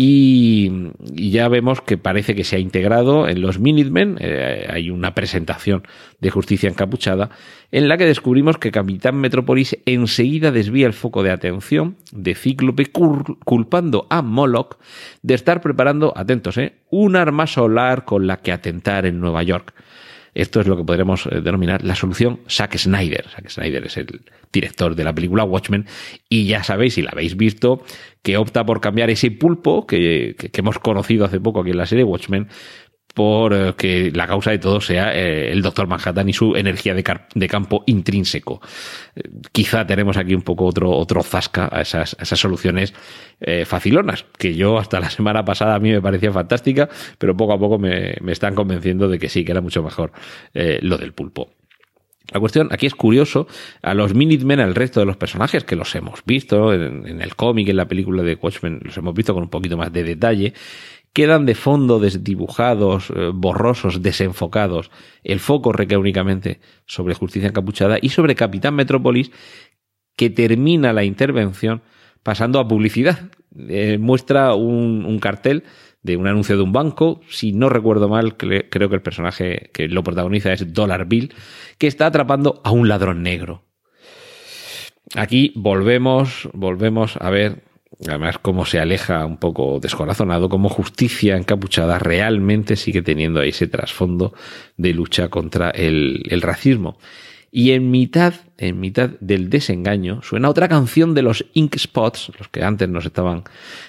[0.00, 4.16] Y, ya vemos que parece que se ha integrado en los Minutemen.
[4.20, 5.82] Eh, hay una presentación
[6.20, 7.30] de justicia encapuchada
[7.72, 12.92] en la que descubrimos que Capitán Metrópolis enseguida desvía el foco de atención de Cíclope
[13.44, 14.78] culpando a Moloch
[15.22, 19.74] de estar preparando, atentos, eh, un arma solar con la que atentar en Nueva York.
[20.34, 23.28] Esto es lo que podremos eh, denominar la solución Zack Snyder.
[23.28, 24.20] Zack Snyder es el
[24.52, 25.86] director de la película Watchmen
[26.28, 27.82] y ya sabéis, si la habéis visto,
[28.22, 32.04] que opta por cambiar ese pulpo que, hemos conocido hace poco aquí en la serie
[32.04, 32.48] Watchmen
[33.18, 36.94] por eh, que la causa de todo sea eh, el Doctor Manhattan y su energía
[36.94, 38.60] de, campo intrínseco.
[39.16, 42.94] Eh, quizá tenemos aquí un poco otro, otro zasca a esas, soluciones
[43.66, 47.58] facilonas, que yo hasta la semana pasada a mí me parecía fantástica, pero poco a
[47.58, 50.12] poco me, están convenciendo de que sí, que era mucho mejor
[50.54, 51.48] lo del pulpo.
[52.32, 53.46] La cuestión aquí es curioso,
[53.80, 57.68] a los Minutemen, al resto de los personajes que los hemos visto en el cómic,
[57.68, 60.52] en la película de Watchmen, los hemos visto con un poquito más de detalle,
[61.12, 64.90] quedan de fondo desdibujados, eh, borrosos, desenfocados.
[65.24, 69.30] El foco recae únicamente sobre Justicia Encapuchada y sobre Capitán Metrópolis,
[70.16, 71.82] que termina la intervención
[72.22, 73.30] pasando a publicidad.
[73.56, 75.64] Eh, muestra un, cartel
[76.02, 79.88] de un anuncio de un banco, si no recuerdo mal, creo que el personaje que
[79.88, 81.32] lo protagoniza es Dollar Bill,
[81.78, 83.64] que está atrapando a un ladrón negro.
[85.14, 87.62] Aquí volvemos, volvemos a ver
[88.06, 93.66] además cómo se aleja un poco descorazonado, como justicia encapuchada realmente sigue teniendo ahí ese
[93.66, 94.34] trasfondo
[94.76, 96.98] de lucha contra el, racismo.
[97.50, 102.48] Y en mitad, en mitad del desengaño, suena otra canción de los Ink Spots, los
[102.48, 103.44] que antes nos estaban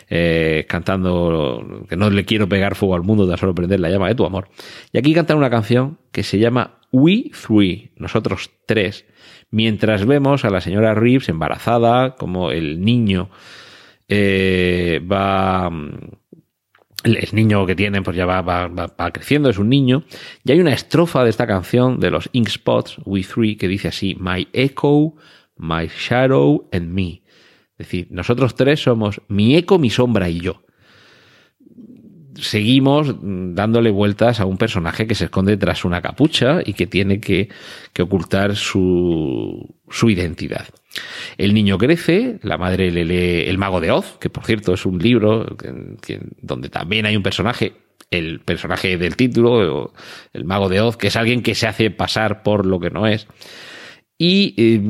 [0.10, 4.08] eh, cantando que no le quiero pegar fuego al mundo, de solo prender la llama
[4.08, 4.48] de tu amor.
[4.94, 9.06] Y aquí cantan una canción que se llama We Three, nosotros tres,
[9.52, 13.30] mientras vemos a la señora Reeves embarazada, como el niño
[14.10, 15.72] eh, va
[17.04, 20.04] el niño que tienen pues ya va, creciendo, es un niño,
[20.44, 23.88] y hay una estrofa de esta canción de los Ink Spots, We Three, que dice
[23.88, 25.14] así, My Echo,
[25.56, 27.22] My Shadow and Me.
[27.78, 30.64] Es decir, nosotros tres somos mi eco, mi sombra y yo
[32.42, 37.20] seguimos dándole vueltas a un personaje que se esconde tras una capucha y que tiene
[37.20, 37.50] que,
[38.00, 40.68] ocultar su, identidad.
[41.38, 44.86] El niño crece, la madre le lee El mago de Oz, que por cierto es
[44.86, 45.46] un libro
[46.42, 47.74] donde también hay un personaje,
[48.12, 49.94] el personaje del título,
[50.34, 53.08] el mago de Oz, que es alguien que se hace pasar por lo que no
[53.08, 53.28] es.
[54.22, 54.82] Y eh,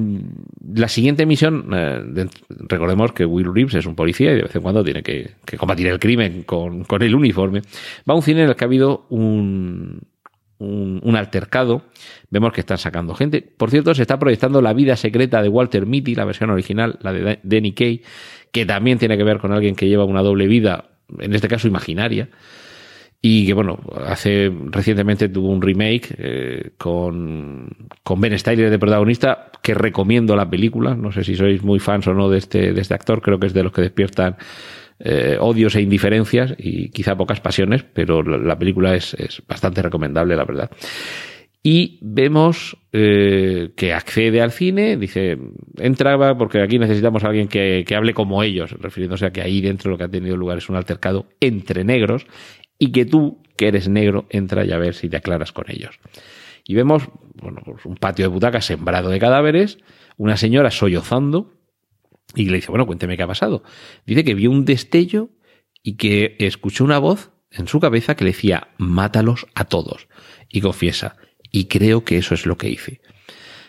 [0.74, 4.64] la siguiente misión, eh, recordemos que Will Reeves es un policía y de vez en
[4.64, 7.62] cuando tiene que, combatir el crimen con, el uniforme.
[8.10, 10.02] Va a un cine en el que ha habido un,
[10.60, 11.84] un, altercado.
[12.30, 13.42] Vemos que están sacando gente.
[13.42, 17.14] Por cierto, se está proyectando La vida secreta de Walter Mitty, la versión original, la
[17.14, 18.02] de Danny Kay,
[18.52, 21.68] que también tiene que ver con alguien que lleva una doble vida, en este caso
[21.68, 22.30] imaginaria
[23.22, 27.70] y que bueno, hace recientemente tuvo un remake eh, con,
[28.02, 32.08] con Ben Stiller de protagonista, que recomiendo la película, no sé si sois muy fans
[32.08, 34.38] o no de este, de este actor, creo que es de los que despiertan
[35.00, 40.36] eh, odios e indiferencias y quizá pocas pasiones, pero la, película es, es, bastante recomendable,
[40.36, 40.72] la verdad.
[41.62, 45.38] Y vemos eh, que accede al cine, dice,
[45.78, 49.60] entraba porque aquí necesitamos a alguien que, que hable como ellos, refiriéndose a que ahí
[49.60, 52.26] dentro lo que ha tenido lugar es un altercado entre negros
[52.78, 56.00] y que tú, que eres negro, entra y a ver si te aclaras con ellos.
[56.66, 57.10] Y vemos
[57.42, 59.80] bueno, pues un patio de butacas sembrado de cadáveres,
[60.18, 61.54] una señora sollozando
[62.36, 63.64] y le dice, bueno, cuénteme qué ha pasado.
[64.06, 65.30] Dice que vio un destello
[65.84, 70.08] y que escuchó una voz en su cabeza que le decía, mátalos a todos.
[70.50, 71.16] Y confiesa,
[71.52, 73.02] y creo que eso es lo que hice.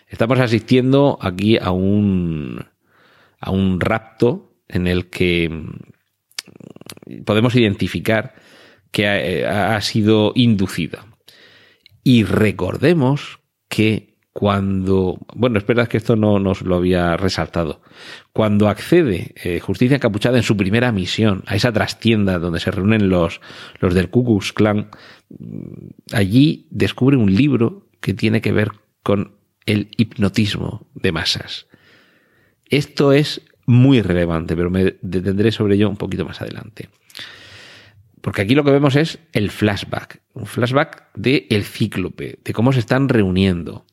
[0.08, 2.66] Estamos asistiendo aquí a un,
[3.38, 5.50] a un rapto en el que
[7.24, 8.34] podemos identificar
[8.90, 11.06] que eh, ha, sido inducida.
[12.02, 17.82] Y recordemos que cuando, bueno, esperad que esto no nos lo había resaltado,
[18.32, 23.08] cuando accede eh, Justicia Encapuchada en su primera misión a esa trastienda donde se reúnen
[23.08, 23.40] los,
[23.80, 24.90] los del Ku Klux Klan,
[26.12, 28.70] allí descubre un libro que tiene que ver
[29.02, 29.34] con
[29.66, 31.66] el hipnotismo de masas.
[32.68, 36.88] Esto es muy relevante, pero me detendré sobre ello un poquito más adelante
[38.20, 42.72] porque aquí lo que vemos es el flashback, un flashback de el cíclope, de cómo
[42.72, 43.86] se están reuniendo.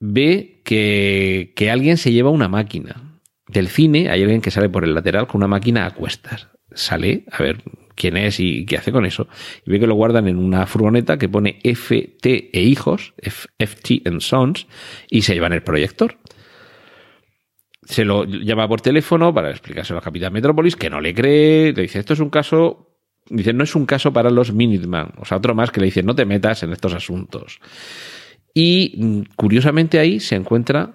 [0.00, 3.20] Ve que, que alguien se lleva una máquina.
[3.48, 6.48] Del cine hay alguien que sale por el lateral con una máquina a cuestas.
[6.72, 7.62] Sale a ver
[7.94, 9.28] quién es y qué hace con eso.
[9.64, 14.20] Y ve que lo guardan en una furgoneta que pone FT e hijos, FT and
[14.20, 14.66] Sons,
[15.08, 16.18] y se llevan el proyector
[17.84, 21.82] se lo llama por teléfono para explicárselo a Capitán Metrópolis, que no le cree, le
[21.82, 25.38] dice, esto es un caso, dice, no es un caso para los Minuteman, o sea,
[25.38, 27.60] otro más que le dice, no te metas en estos asuntos.
[28.54, 30.94] Y mm, curiosamente ahí se encuentra,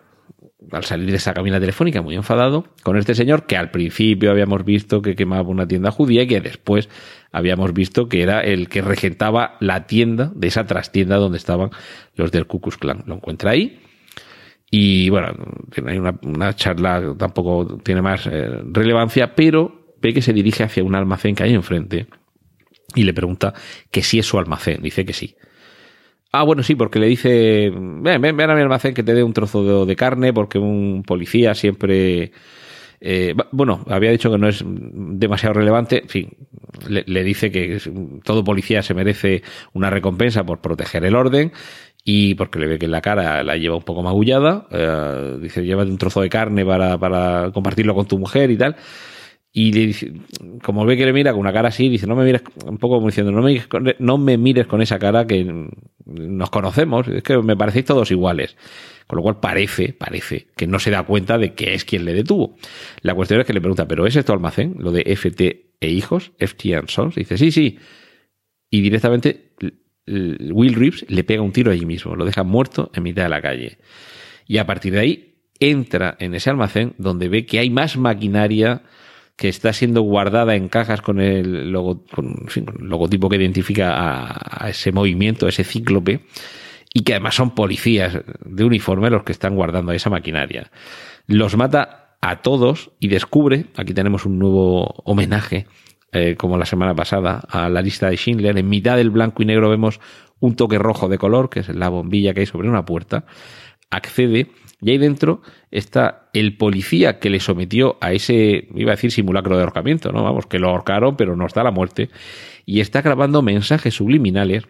[0.72, 4.64] al salir de esa cabina telefónica muy enfadado, con este señor que al principio habíamos
[4.64, 6.90] visto que quemaba una tienda judía y que después
[7.32, 11.70] habíamos visto que era el que regentaba la tienda de esa trastienda donde estaban
[12.16, 13.04] los del Ku Klan.
[13.06, 13.80] Lo encuentra ahí
[14.72, 15.34] y bueno,
[15.88, 20.96] hay una, charla, tampoco tiene más eh, relevancia, pero ve que se dirige hacia un
[20.96, 22.08] almacén que hay enfrente
[22.96, 23.54] y le pregunta
[23.90, 24.82] que si es su almacén.
[24.82, 25.36] Dice que sí.
[26.32, 29.34] Ah, bueno, sí, porque le dice, ven, ven, a mi almacén que te dé un
[29.34, 32.32] trozo de, carne, porque un policía siempre...
[33.02, 36.30] Eh, bueno, había dicho que no es demasiado relevante, en fin,
[36.88, 37.80] le, le dice que
[38.26, 41.54] todo policía se merece una recompensa por proteger el orden
[42.04, 45.64] y porque le ve que en la cara la lleva un poco magullada, eh, dice,
[45.64, 48.76] lleva un trozo de carne para, para compartirlo con tu mujer y tal.
[49.52, 50.14] Y le dice,
[50.64, 52.96] como ve que le mira con una cara así, dice, no me mires, un poco
[52.96, 53.64] como diciendo, no me,
[53.98, 55.68] no me mires con esa cara que
[56.06, 58.56] nos conocemos, es que me parecéis todos iguales.
[59.08, 62.14] Con lo cual parece, parece que no se da cuenta de que es quien le
[62.14, 62.58] detuvo.
[63.02, 64.76] La cuestión es que le pregunta, ¿pero es esto almacén?
[64.78, 67.16] Lo de FT e hijos, FT and Sons.
[67.16, 67.80] dice, sí, sí.
[68.70, 69.54] Y directamente
[70.06, 73.42] Will Reeves le pega un tiro allí mismo, lo deja muerto en mitad de la
[73.42, 73.80] calle.
[74.46, 78.84] Y a partir de ahí entra en ese almacén donde ve que hay más maquinaria
[79.40, 82.46] que está siendo guardada en cajas con el, logo, con,
[82.82, 86.26] logotipo que identifica a, a, ese movimiento, a ese cíclope,
[86.94, 90.72] y que además son policías de uniforme los que están guardando esa maquinaria.
[91.26, 95.68] Los mata a todos y descubre, aquí tenemos un nuevo homenaje
[96.12, 98.58] eh, como la semana pasada, a la lista de Schindler.
[98.58, 100.02] En mitad del blanco y negro vemos
[100.42, 103.24] un toque rojo de color, que es la bombilla que hay sobre una puerta.
[103.90, 104.48] Accede
[104.82, 109.58] y ahí dentro está el policía que le sometió a ese, iba a decir simulacro
[109.58, 110.24] de ahorcamiento, ¿no?
[110.24, 112.10] Vamos, que lo ahorcaron, pero no está la muerte.
[112.66, 114.64] Y está grabando mensajes subliminales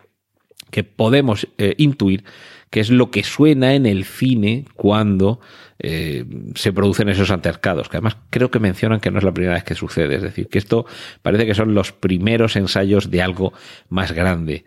[0.72, 2.24] que podemos eh, intuir
[2.70, 5.40] que es lo que suena en el cine cuando
[5.82, 9.54] eh, se producen esos altercados, que además creo que mencionan que no es la primera
[9.54, 10.86] vez que sucede, es decir, que esto
[11.22, 13.54] parece que son los primeros ensayos de algo
[13.88, 14.66] más grande.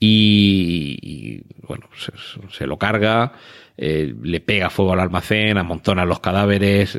[0.00, 1.88] Y, bueno,
[2.50, 3.32] se, lo carga,
[3.76, 6.98] eh, le pega fuego al almacén, amontona los cadáveres.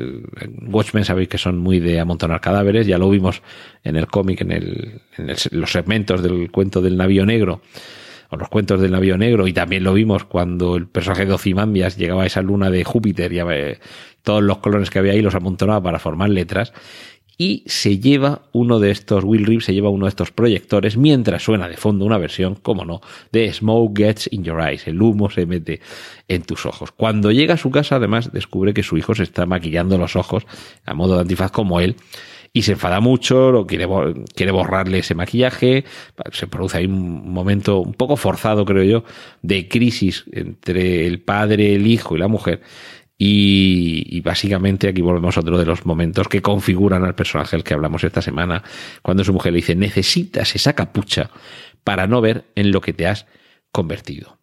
[0.62, 3.42] Watchmen sabéis que son muy de amontonar cadáveres, ya lo vimos
[3.84, 7.62] en el cómic, en, el, en los segmentos del cuento del navío negro
[8.30, 11.96] o los cuentos del navío negro, y también lo vimos cuando el personaje de Ozymandias
[11.96, 13.38] llegaba a esa luna de Júpiter y
[14.22, 16.72] todos los colores que había ahí los amontonaba para formar letras,
[17.38, 21.42] y se lleva uno de estos, Will Reeves se lleva uno de estos proyectores mientras
[21.42, 25.28] suena de fondo una versión, como no, de Smoke Gets in Your Eyes, el humo
[25.28, 25.80] se mete
[26.28, 26.92] en tus ojos.
[26.92, 30.46] Cuando llega a su casa, además, descubre que su hijo se está maquillando los ojos
[30.86, 31.96] a modo de antifaz como él,
[32.56, 33.86] y se enfada mucho, lo quiere,
[34.34, 35.84] quiere borrarle ese maquillaje,
[36.32, 39.04] se produce ahí un momento un poco forzado, creo yo,
[39.42, 42.62] de crisis entre el padre, el hijo y la mujer.
[43.18, 47.74] Y, básicamente aquí volvemos a otro de los momentos que configuran al personaje del que
[47.74, 48.62] hablamos esta semana,
[49.02, 51.28] cuando su mujer le dice, necesitas esa capucha
[51.84, 53.26] para no ver en lo que te has
[53.70, 54.38] convertido.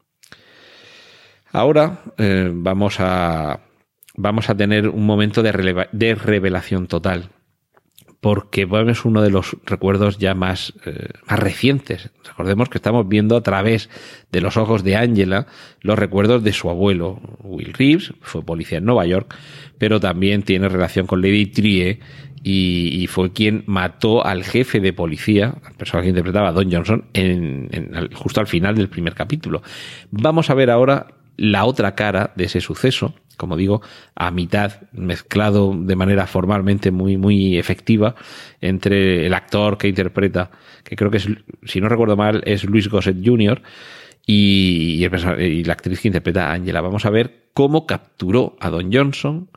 [1.51, 3.61] Ahora eh, vamos, a,
[4.15, 7.31] vamos a tener un momento de, de revelación total
[8.23, 12.09] porque es uno de los recuerdos ya más, eh, más recientes.
[12.25, 13.89] Recordemos que estamos viendo a través
[14.31, 15.45] de los ojos de Angela
[15.81, 19.35] los recuerdos de su abuelo, Will Reeves, fue policía en Nueva York,
[19.77, 21.99] pero también tiene relación con Lady Trie
[22.41, 27.03] y, fue quien mató al jefe de policía, la persona que interpretaba a Don Johnson,
[27.11, 27.69] en,
[28.13, 29.63] justo al final del primer capítulo.
[30.11, 33.81] Vamos a ver ahora la otra cara de ese suceso, como digo,
[34.15, 38.15] a mitad, mezclado de manera formalmente muy, muy efectiva
[38.61, 40.51] entre el actor que interpreta,
[40.83, 41.27] que creo que es,
[41.63, 43.61] si no recuerdo mal, es Luis Gossett Jr.,
[44.25, 46.79] y, y la actriz que interpreta a Angela.
[46.79, 49.49] Vamos a ver cómo capturó a Don Johnson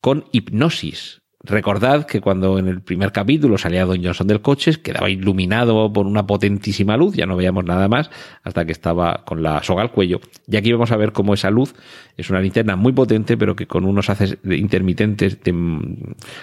[0.00, 5.08] con hipnosis Recordad que cuando en el primer capítulo salía Don Johnson del coche, quedaba
[5.08, 8.10] iluminado por una potentísima luz, ya no veíamos nada más
[8.42, 10.20] hasta que estaba con la soga al cuello.
[10.48, 11.76] Y aquí vamos a ver cómo esa luz
[12.16, 15.38] es una linterna muy potente, pero que con unos haces intermitentes,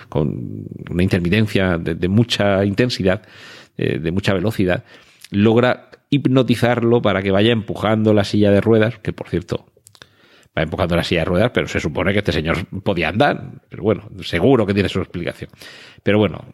[0.07, 3.23] con una intermitencia de, mucha intensidad,
[3.77, 4.85] eh, de mucha velocidad,
[5.29, 9.65] logra hipnotizarlo para que vaya empujando la silla de ruedas, que por cierto
[10.57, 13.61] va empujando la silla de ruedas, pero se supone que este señor podía andar.
[13.69, 15.49] Pero bueno, seguro que tiene su explicación.
[16.03, 16.45] Pero bueno,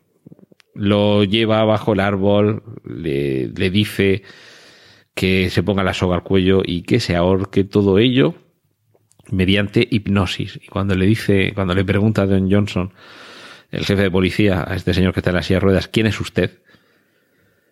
[0.74, 4.24] lo lleva bajo el árbol, le, dice
[5.14, 8.36] que se ponga la soga al cuello y que se ahorque todo ello
[9.30, 10.60] mediante hipnosis.
[10.64, 12.94] Y cuando le dice, cuando le pregunta a Don Johnson,
[13.70, 16.08] el jefe de policía, a este señor que está en la silla de ruedas, ¿quién
[16.08, 16.62] es usted?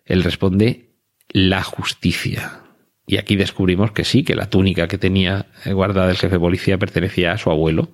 [0.04, 0.90] Él responde,
[1.28, 2.62] la justicia.
[3.10, 6.78] Y aquí descubrimos que sí, que la túnica que tenía guardada el jefe de policía
[6.78, 7.88] pertenecía a su abuelo.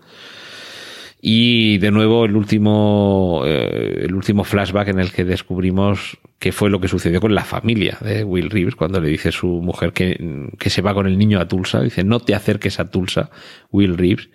[1.22, 6.68] Y de nuevo el último, eh, el último flashback en el que descubrimos qué fue
[6.68, 9.94] lo que sucedió con la familia de Will Reeves cuando le dice a su mujer
[9.94, 11.80] que, que se va con el niño a Tulsa.
[11.80, 13.30] Dice, no te acerques a Tulsa,
[13.70, 14.28] Will Reeves.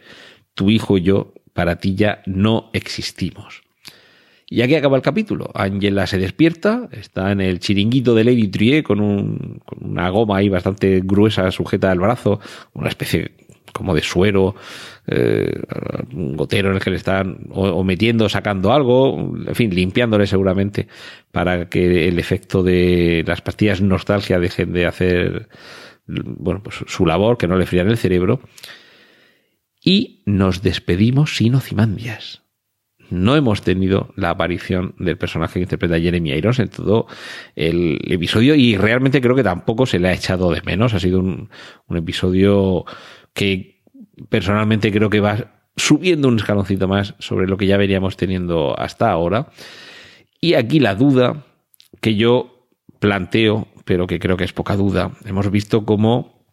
[0.56, 3.62] Tu hijo y yo, para ti ya no existimos.
[4.52, 5.50] Y aquí acaba el capítulo.
[5.54, 10.40] Angela se despierta, está en el chiringuito de Lady Trier con, un, con una goma
[10.40, 12.42] ahí bastante gruesa sujeta al brazo,
[12.74, 13.32] una especie
[13.72, 14.54] como de suero,
[15.08, 15.58] eh,
[16.14, 20.90] un gotero en el que le están o, metiendo, sacando algo, en fin, limpiándole seguramente
[21.32, 25.48] para que el efecto de las pastillas nostalgia dejen de hacer
[26.62, 28.42] pues su labor, que no le frían el cerebro.
[29.82, 32.41] Y nos despedimos sin ocimandias
[33.12, 37.08] no hemos tenido la aparición del personaje que interpreta Jeremy Irons en todo
[37.56, 40.94] el episodio y realmente creo que tampoco se le ha echado de menos.
[40.94, 41.50] Ha sido un,
[41.90, 42.86] episodio
[43.34, 43.84] que
[44.30, 49.12] personalmente creo que va subiendo un escaloncito más sobre lo que ya veníamos teniendo hasta
[49.12, 49.50] ahora.
[50.40, 51.46] Y aquí la duda
[52.00, 52.68] que yo
[53.00, 56.46] planteo, pero que creo que es poca duda, hemos visto cómo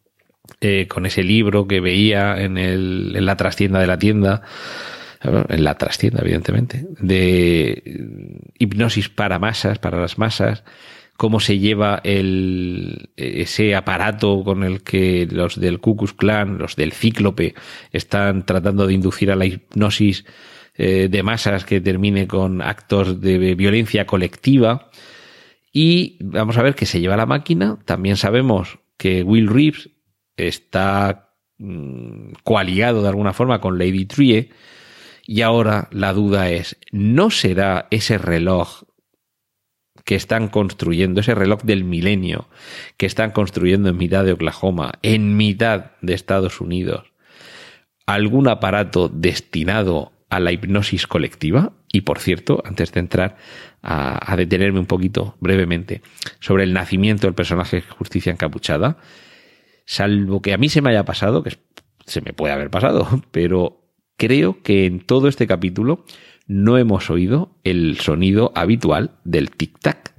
[0.61, 4.43] eh, con ese libro que veía en, el, en la trastienda de la tienda,
[5.21, 7.83] en la trastienda, evidentemente, de
[8.59, 10.63] hipnosis para masas, para las masas,
[11.17, 16.77] cómo se lleva el, ese aparato con el que los del Ku Klux Klan, los
[16.77, 17.55] del Cíclope,
[17.93, 20.25] están tratando de inducir a la hipnosis
[20.77, 24.91] eh, de masas que termine con actos de violencia colectiva.
[25.73, 27.79] Y vamos a ver que se lleva la máquina.
[27.85, 29.91] También sabemos que Will Reeves
[30.37, 34.51] está mm, coaligado de alguna forma con Lady Trie
[35.29, 38.85] y ahora la duda es, ¿no será ese reloj
[40.07, 42.49] que están construyendo, ese reloj del milenio
[42.97, 47.13] que están construyendo en mitad de Oklahoma, en mitad de Estados Unidos,
[48.07, 51.75] algún aparato destinado a la hipnosis colectiva?
[51.93, 53.37] Y por cierto, antes de entrar
[53.83, 56.01] a, detenerme un poquito brevemente
[56.41, 58.97] sobre el nacimiento del personaje Justicia Encapuchada,
[59.85, 61.59] salvo que a mí se me haya pasado, que
[62.07, 63.88] se me puede haber pasado, pero
[64.19, 66.05] creo que en todo este capítulo
[66.47, 70.13] no hemos oído el sonido habitual del tic-tac.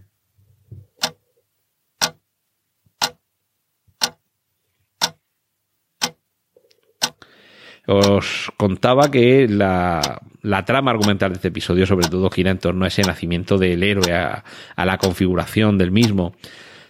[7.91, 10.21] Os contaba que la,
[10.65, 14.13] trama argumental de este episodio sobre todo gira en torno a ese nacimiento del héroe,
[14.13, 14.43] a,
[14.77, 16.35] la configuración del mismo.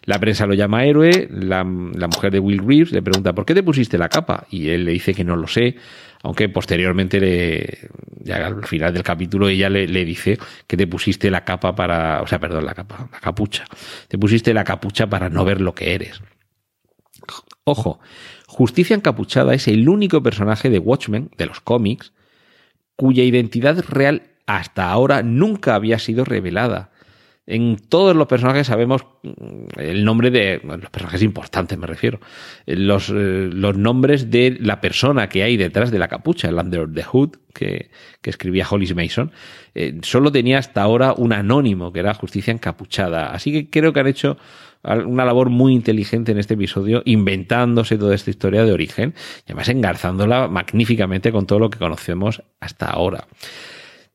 [0.04, 3.54] La prensa lo llama héroe, la, la, mujer de Will Reeves le pregunta ¿por qué
[3.54, 4.46] te pusiste la capa?
[4.50, 5.78] Y él le dice que no lo sé,
[6.24, 7.90] aunque posteriormente, le,
[8.22, 12.22] ya al final del capítulo, ella le, le, dice que te pusiste la capa para,
[12.22, 13.66] o sea, perdón, la capa, la capucha.
[14.08, 16.22] Te pusiste la capucha para no ver lo que eres.
[17.64, 18.00] Ojo,
[18.48, 22.14] Justicia Encapuchada es el único personaje de Watchmen, de los cómics,
[22.96, 26.92] cuya identidad real hasta ahora nunca había sido revelada.
[27.50, 32.20] En todos los personajes sabemos mm, el nombre de los personajes importantes, me refiero.
[32.68, 36.88] Los, eh, los nombres de la persona que hay detrás de la capucha, el Under
[36.94, 37.90] the Hood, que,
[38.22, 39.32] que escribía Hollis Mason.
[39.74, 43.32] Eh, solo tenía hasta ahora un anónimo, que era Justicia Encapuchada.
[43.32, 44.38] Así que creo que han hecho
[44.84, 49.70] una labor muy inteligente en este episodio, inventándose toda esta historia de origen y además
[49.70, 53.28] engarzándola magníficamente con todo lo que conocemos hasta ahora.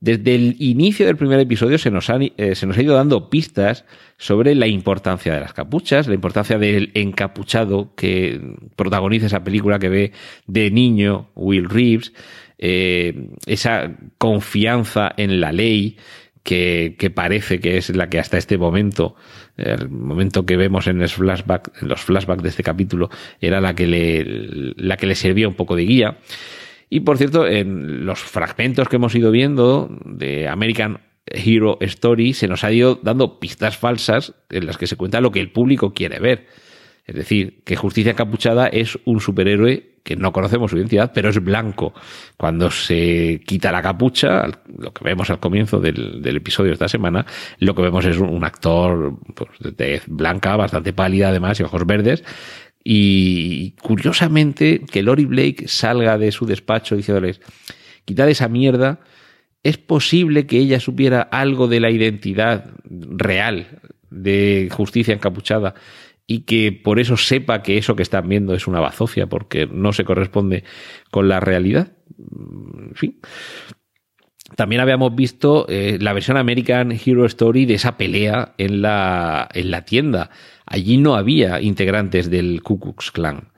[0.01, 3.85] Desde el inicio del primer episodio se nos, eh, se nos ha ido dando pistas
[4.19, 8.41] sobre la importancia de las capuchas, la importancia del encapuchado que
[8.77, 10.13] protagoniza esa película que ve
[10.47, 12.13] de niño Will Reeves,
[12.59, 15.97] eh, esa confianza en la ley
[16.45, 19.17] que, parece que es la que hasta este momento,
[19.57, 23.09] el momento que vemos en, los flashbacks en los flashbacks de este capítulo,
[23.41, 24.25] era la que le,
[24.77, 26.19] la que le servía un poco de guía.
[26.95, 32.47] Y por cierto, en los fragmentos que hemos ido viendo de American Hero Story se
[32.47, 35.93] nos ha ido dando pistas falsas en las que se cuenta lo que el público
[35.93, 36.47] quiere ver.
[37.05, 41.43] Es decir, que Justicia Encapuchada es un superhéroe que no conocemos su identidad, pero es
[41.43, 41.95] blanco.
[42.37, 44.47] Cuando se quita la capucha,
[44.79, 47.27] lo que vemos al comienzo del, episodio de esta semana,
[47.59, 52.23] lo que vemos es un, actor pues, de blanca, bastante pálida además, y ojos verdes.
[52.85, 57.41] Y curiosamente, que Lori Blake salga de su despacho diciéndoles,
[58.05, 59.01] quitad esa mierda,
[59.63, 63.81] es posible que ella supiera algo de la identidad real
[64.11, 65.75] de justicia encapuchada
[66.27, 69.93] y que por eso sepa que eso que están viendo es una bazofia porque no
[69.93, 70.65] se corresponde
[71.11, 71.93] con la realidad.
[72.19, 73.21] En fin.
[74.57, 79.71] También habíamos visto eh, la versión American Hero Story de esa pelea en la, en
[79.71, 80.31] la tienda.
[80.67, 83.49] Allí no había integrantes del Ku Klux Klan.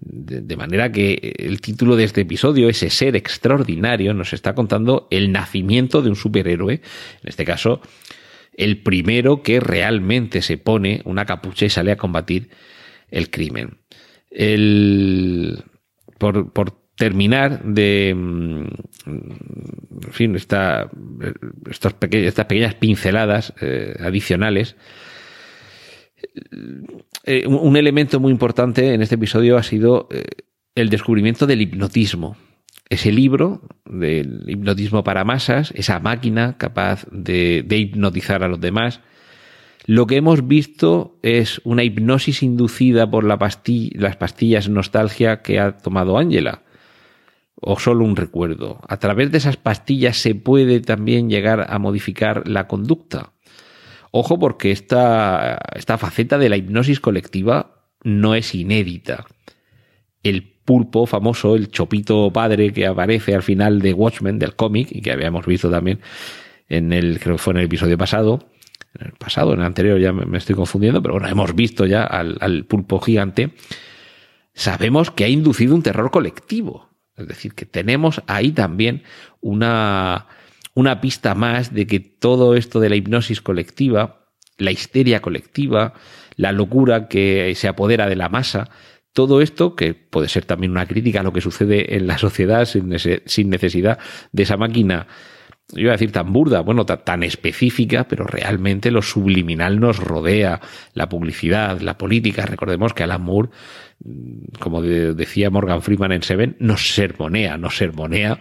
[0.00, 5.32] De, manera que el título de este episodio, ese ser extraordinario, nos está contando el
[5.32, 7.80] nacimiento de un superhéroe, en este caso,
[8.56, 12.50] el primero que realmente se pone una capucha y sale a combatir
[13.10, 13.78] el crimen.
[14.30, 15.64] El,
[16.18, 16.52] por,
[16.96, 18.66] terminar de, mm,
[19.06, 20.90] en fin, esta,
[21.70, 24.76] estas pequeñas pinceladas eh, adicionales,
[27.24, 30.24] eh, un elemento muy importante en este episodio ha sido eh,
[30.74, 32.36] el descubrimiento del hipnotismo
[32.88, 39.00] ese libro del hipnotismo para masas, esa máquina capaz de, hipnotizar a los demás,
[39.84, 45.78] lo que hemos visto es una hipnosis inducida por la las pastillas nostalgia que ha
[45.78, 46.62] tomado Ángela.
[47.60, 48.80] O solo un recuerdo.
[48.86, 53.32] A través de esas pastillas se puede también llegar a modificar la conducta.
[54.10, 59.26] Ojo porque esta, esta faceta de la hipnosis colectiva no es inédita.
[60.22, 65.00] El pulpo famoso, el chopito padre que aparece al final de Watchmen, del cómic, y
[65.00, 66.00] que habíamos visto también
[66.68, 68.50] en el, creo que fue en el episodio pasado,
[68.98, 72.04] en el pasado, en el anterior ya me, estoy confundiendo, pero bueno, hemos visto ya
[72.04, 73.52] al, pulpo gigante,
[74.54, 76.88] sabemos que ha inducido un terror colectivo.
[77.16, 79.02] Es decir, que tenemos ahí también
[79.40, 80.26] una,
[80.78, 85.94] una pista más de que todo esto de la hipnosis colectiva, la histeria colectiva,
[86.36, 88.70] la locura que se apodera de la masa,
[89.12, 92.64] todo esto, que puede ser también una crítica a lo que sucede en la sociedad
[92.64, 92.88] sin,
[93.50, 93.98] necesidad
[94.30, 95.08] de esa máquina,
[95.72, 100.60] yo iba a decir tan burda, bueno, tan, específica, pero realmente lo subliminal nos rodea,
[100.94, 102.46] la publicidad, la política.
[102.46, 103.50] Recordemos que Alan Moore,
[104.04, 108.38] mm, como decía Morgan Freeman en Seven, nos sermonea, nos sermonea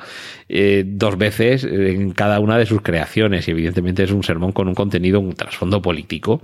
[0.49, 4.67] eh, dos veces en cada una de sus creaciones y evidentemente es un sermón con
[4.67, 6.41] un contenido, un trasfondo político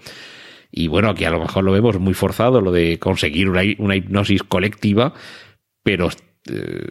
[0.75, 4.41] y bueno, aquí a lo mejor lo vemos muy forzado, lo de conseguir una, hipnosis
[4.41, 5.13] colectiva,
[5.83, 6.09] pero
[6.49, 6.87] eh,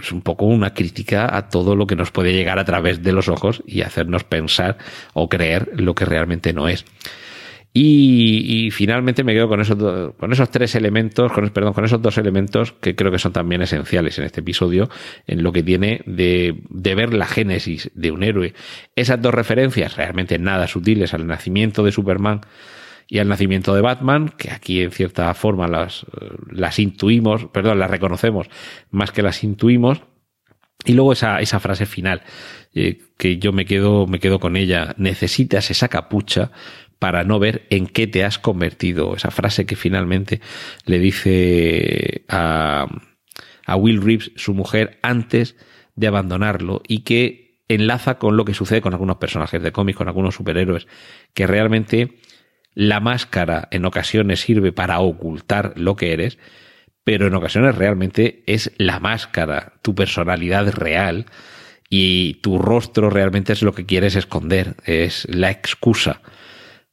[0.00, 3.12] es un poco una crítica a todo lo que nos puede llegar a través de
[3.12, 4.78] los ojos y hacernos pensar
[5.12, 6.86] o creer lo que realmente no es.
[7.72, 12.18] Y, finalmente me quedo con esos, con esos tres elementos, con, perdón, con esos dos
[12.18, 14.88] elementos que creo que son también esenciales en este episodio,
[15.26, 18.54] en lo que tiene de, de ver la génesis de un héroe.
[18.96, 22.40] Esas dos referencias, realmente nada sutiles al nacimiento de Superman,
[23.08, 26.04] y al nacimiento de Batman, que aquí en cierta forma las,
[26.50, 28.48] las intuimos, perdón, las reconocemos
[28.90, 30.02] más que las intuimos.
[30.84, 32.22] Y luego esa, esa frase final,
[32.74, 36.52] eh, que yo me quedo, me quedo con ella, necesitas esa capucha
[36.98, 39.14] para no ver en qué te has convertido.
[39.14, 40.40] Esa frase que finalmente
[40.84, 42.86] le dice a,
[43.66, 45.56] a Will Reeves, su mujer, antes
[45.94, 50.08] de abandonarlo y que enlaza con lo que sucede con algunos personajes de cómics, con
[50.08, 50.86] algunos superhéroes,
[51.34, 52.18] que realmente
[52.74, 56.38] la máscara en ocasiones sirve para ocultar lo que eres,
[57.04, 61.26] pero en ocasiones realmente es la máscara, tu personalidad real
[61.90, 66.22] y tu rostro realmente es lo que quieres esconder, es la excusa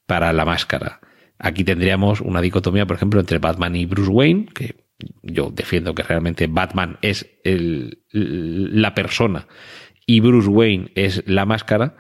[0.06, 1.00] para la máscara.
[1.38, 4.76] Aquí tendríamos una dicotomía, por ejemplo, entre Batman y Bruce Wayne, que
[5.22, 9.48] yo defiendo que realmente Batman es el, la persona
[10.06, 11.96] y Bruce Wayne es la máscara,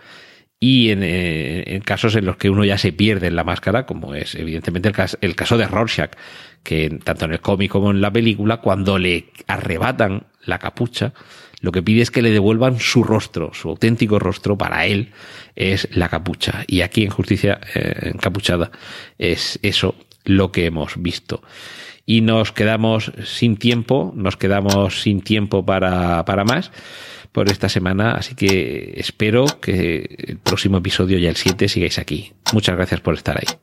[0.60, 4.16] y eh, en, casos en los que uno ya se pierde en la máscara, como
[4.16, 6.12] es evidentemente el caso, el caso de Rorschach,
[6.64, 11.14] que tanto en el cómic como en la película, cuando le arrebatan la capucha,
[11.66, 15.11] lo que pide es que le devuelvan su rostro, su auténtico rostro para él
[15.55, 16.63] es la capucha.
[16.68, 18.70] Y aquí en Justicia eh, Encapuchada
[19.18, 19.95] es eso
[20.26, 21.41] lo que hemos visto.
[22.05, 26.72] Y nos quedamos sin tiempo, nos quedamos sin tiempo para, para más
[27.32, 32.32] por esta semana, así que espero que el próximo episodio, ya el 7, sigáis aquí.
[32.53, 33.57] Muchas gracias por estar ahí.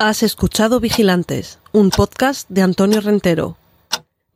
[0.00, 3.56] Has escuchado Vigilantes, un podcast de Antonio Rentero.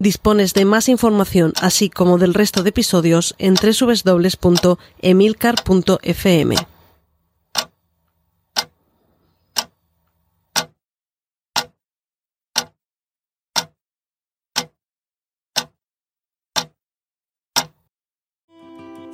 [0.04, 6.54] Dispones de más información, así como del resto de episodios, en www.emilcar.fm.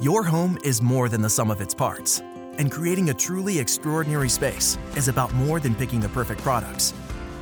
[0.01, 2.21] Your home is more than the sum of its parts,
[2.59, 6.93] and creating a truly extraordinary space is about more than picking the perfect products.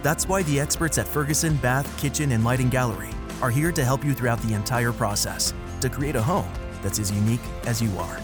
[0.03, 3.09] That's why the experts at Ferguson Bath, Kitchen, and Lighting Gallery
[3.43, 6.51] are here to help you throughout the entire process to create a home
[6.83, 8.21] that's as unique as you are.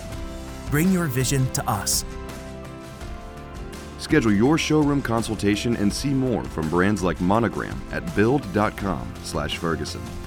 [0.70, 2.04] Bring your vision to us.
[3.98, 10.23] Schedule your showroom consultation and see more from brands like Monogram at build.com/ferguson.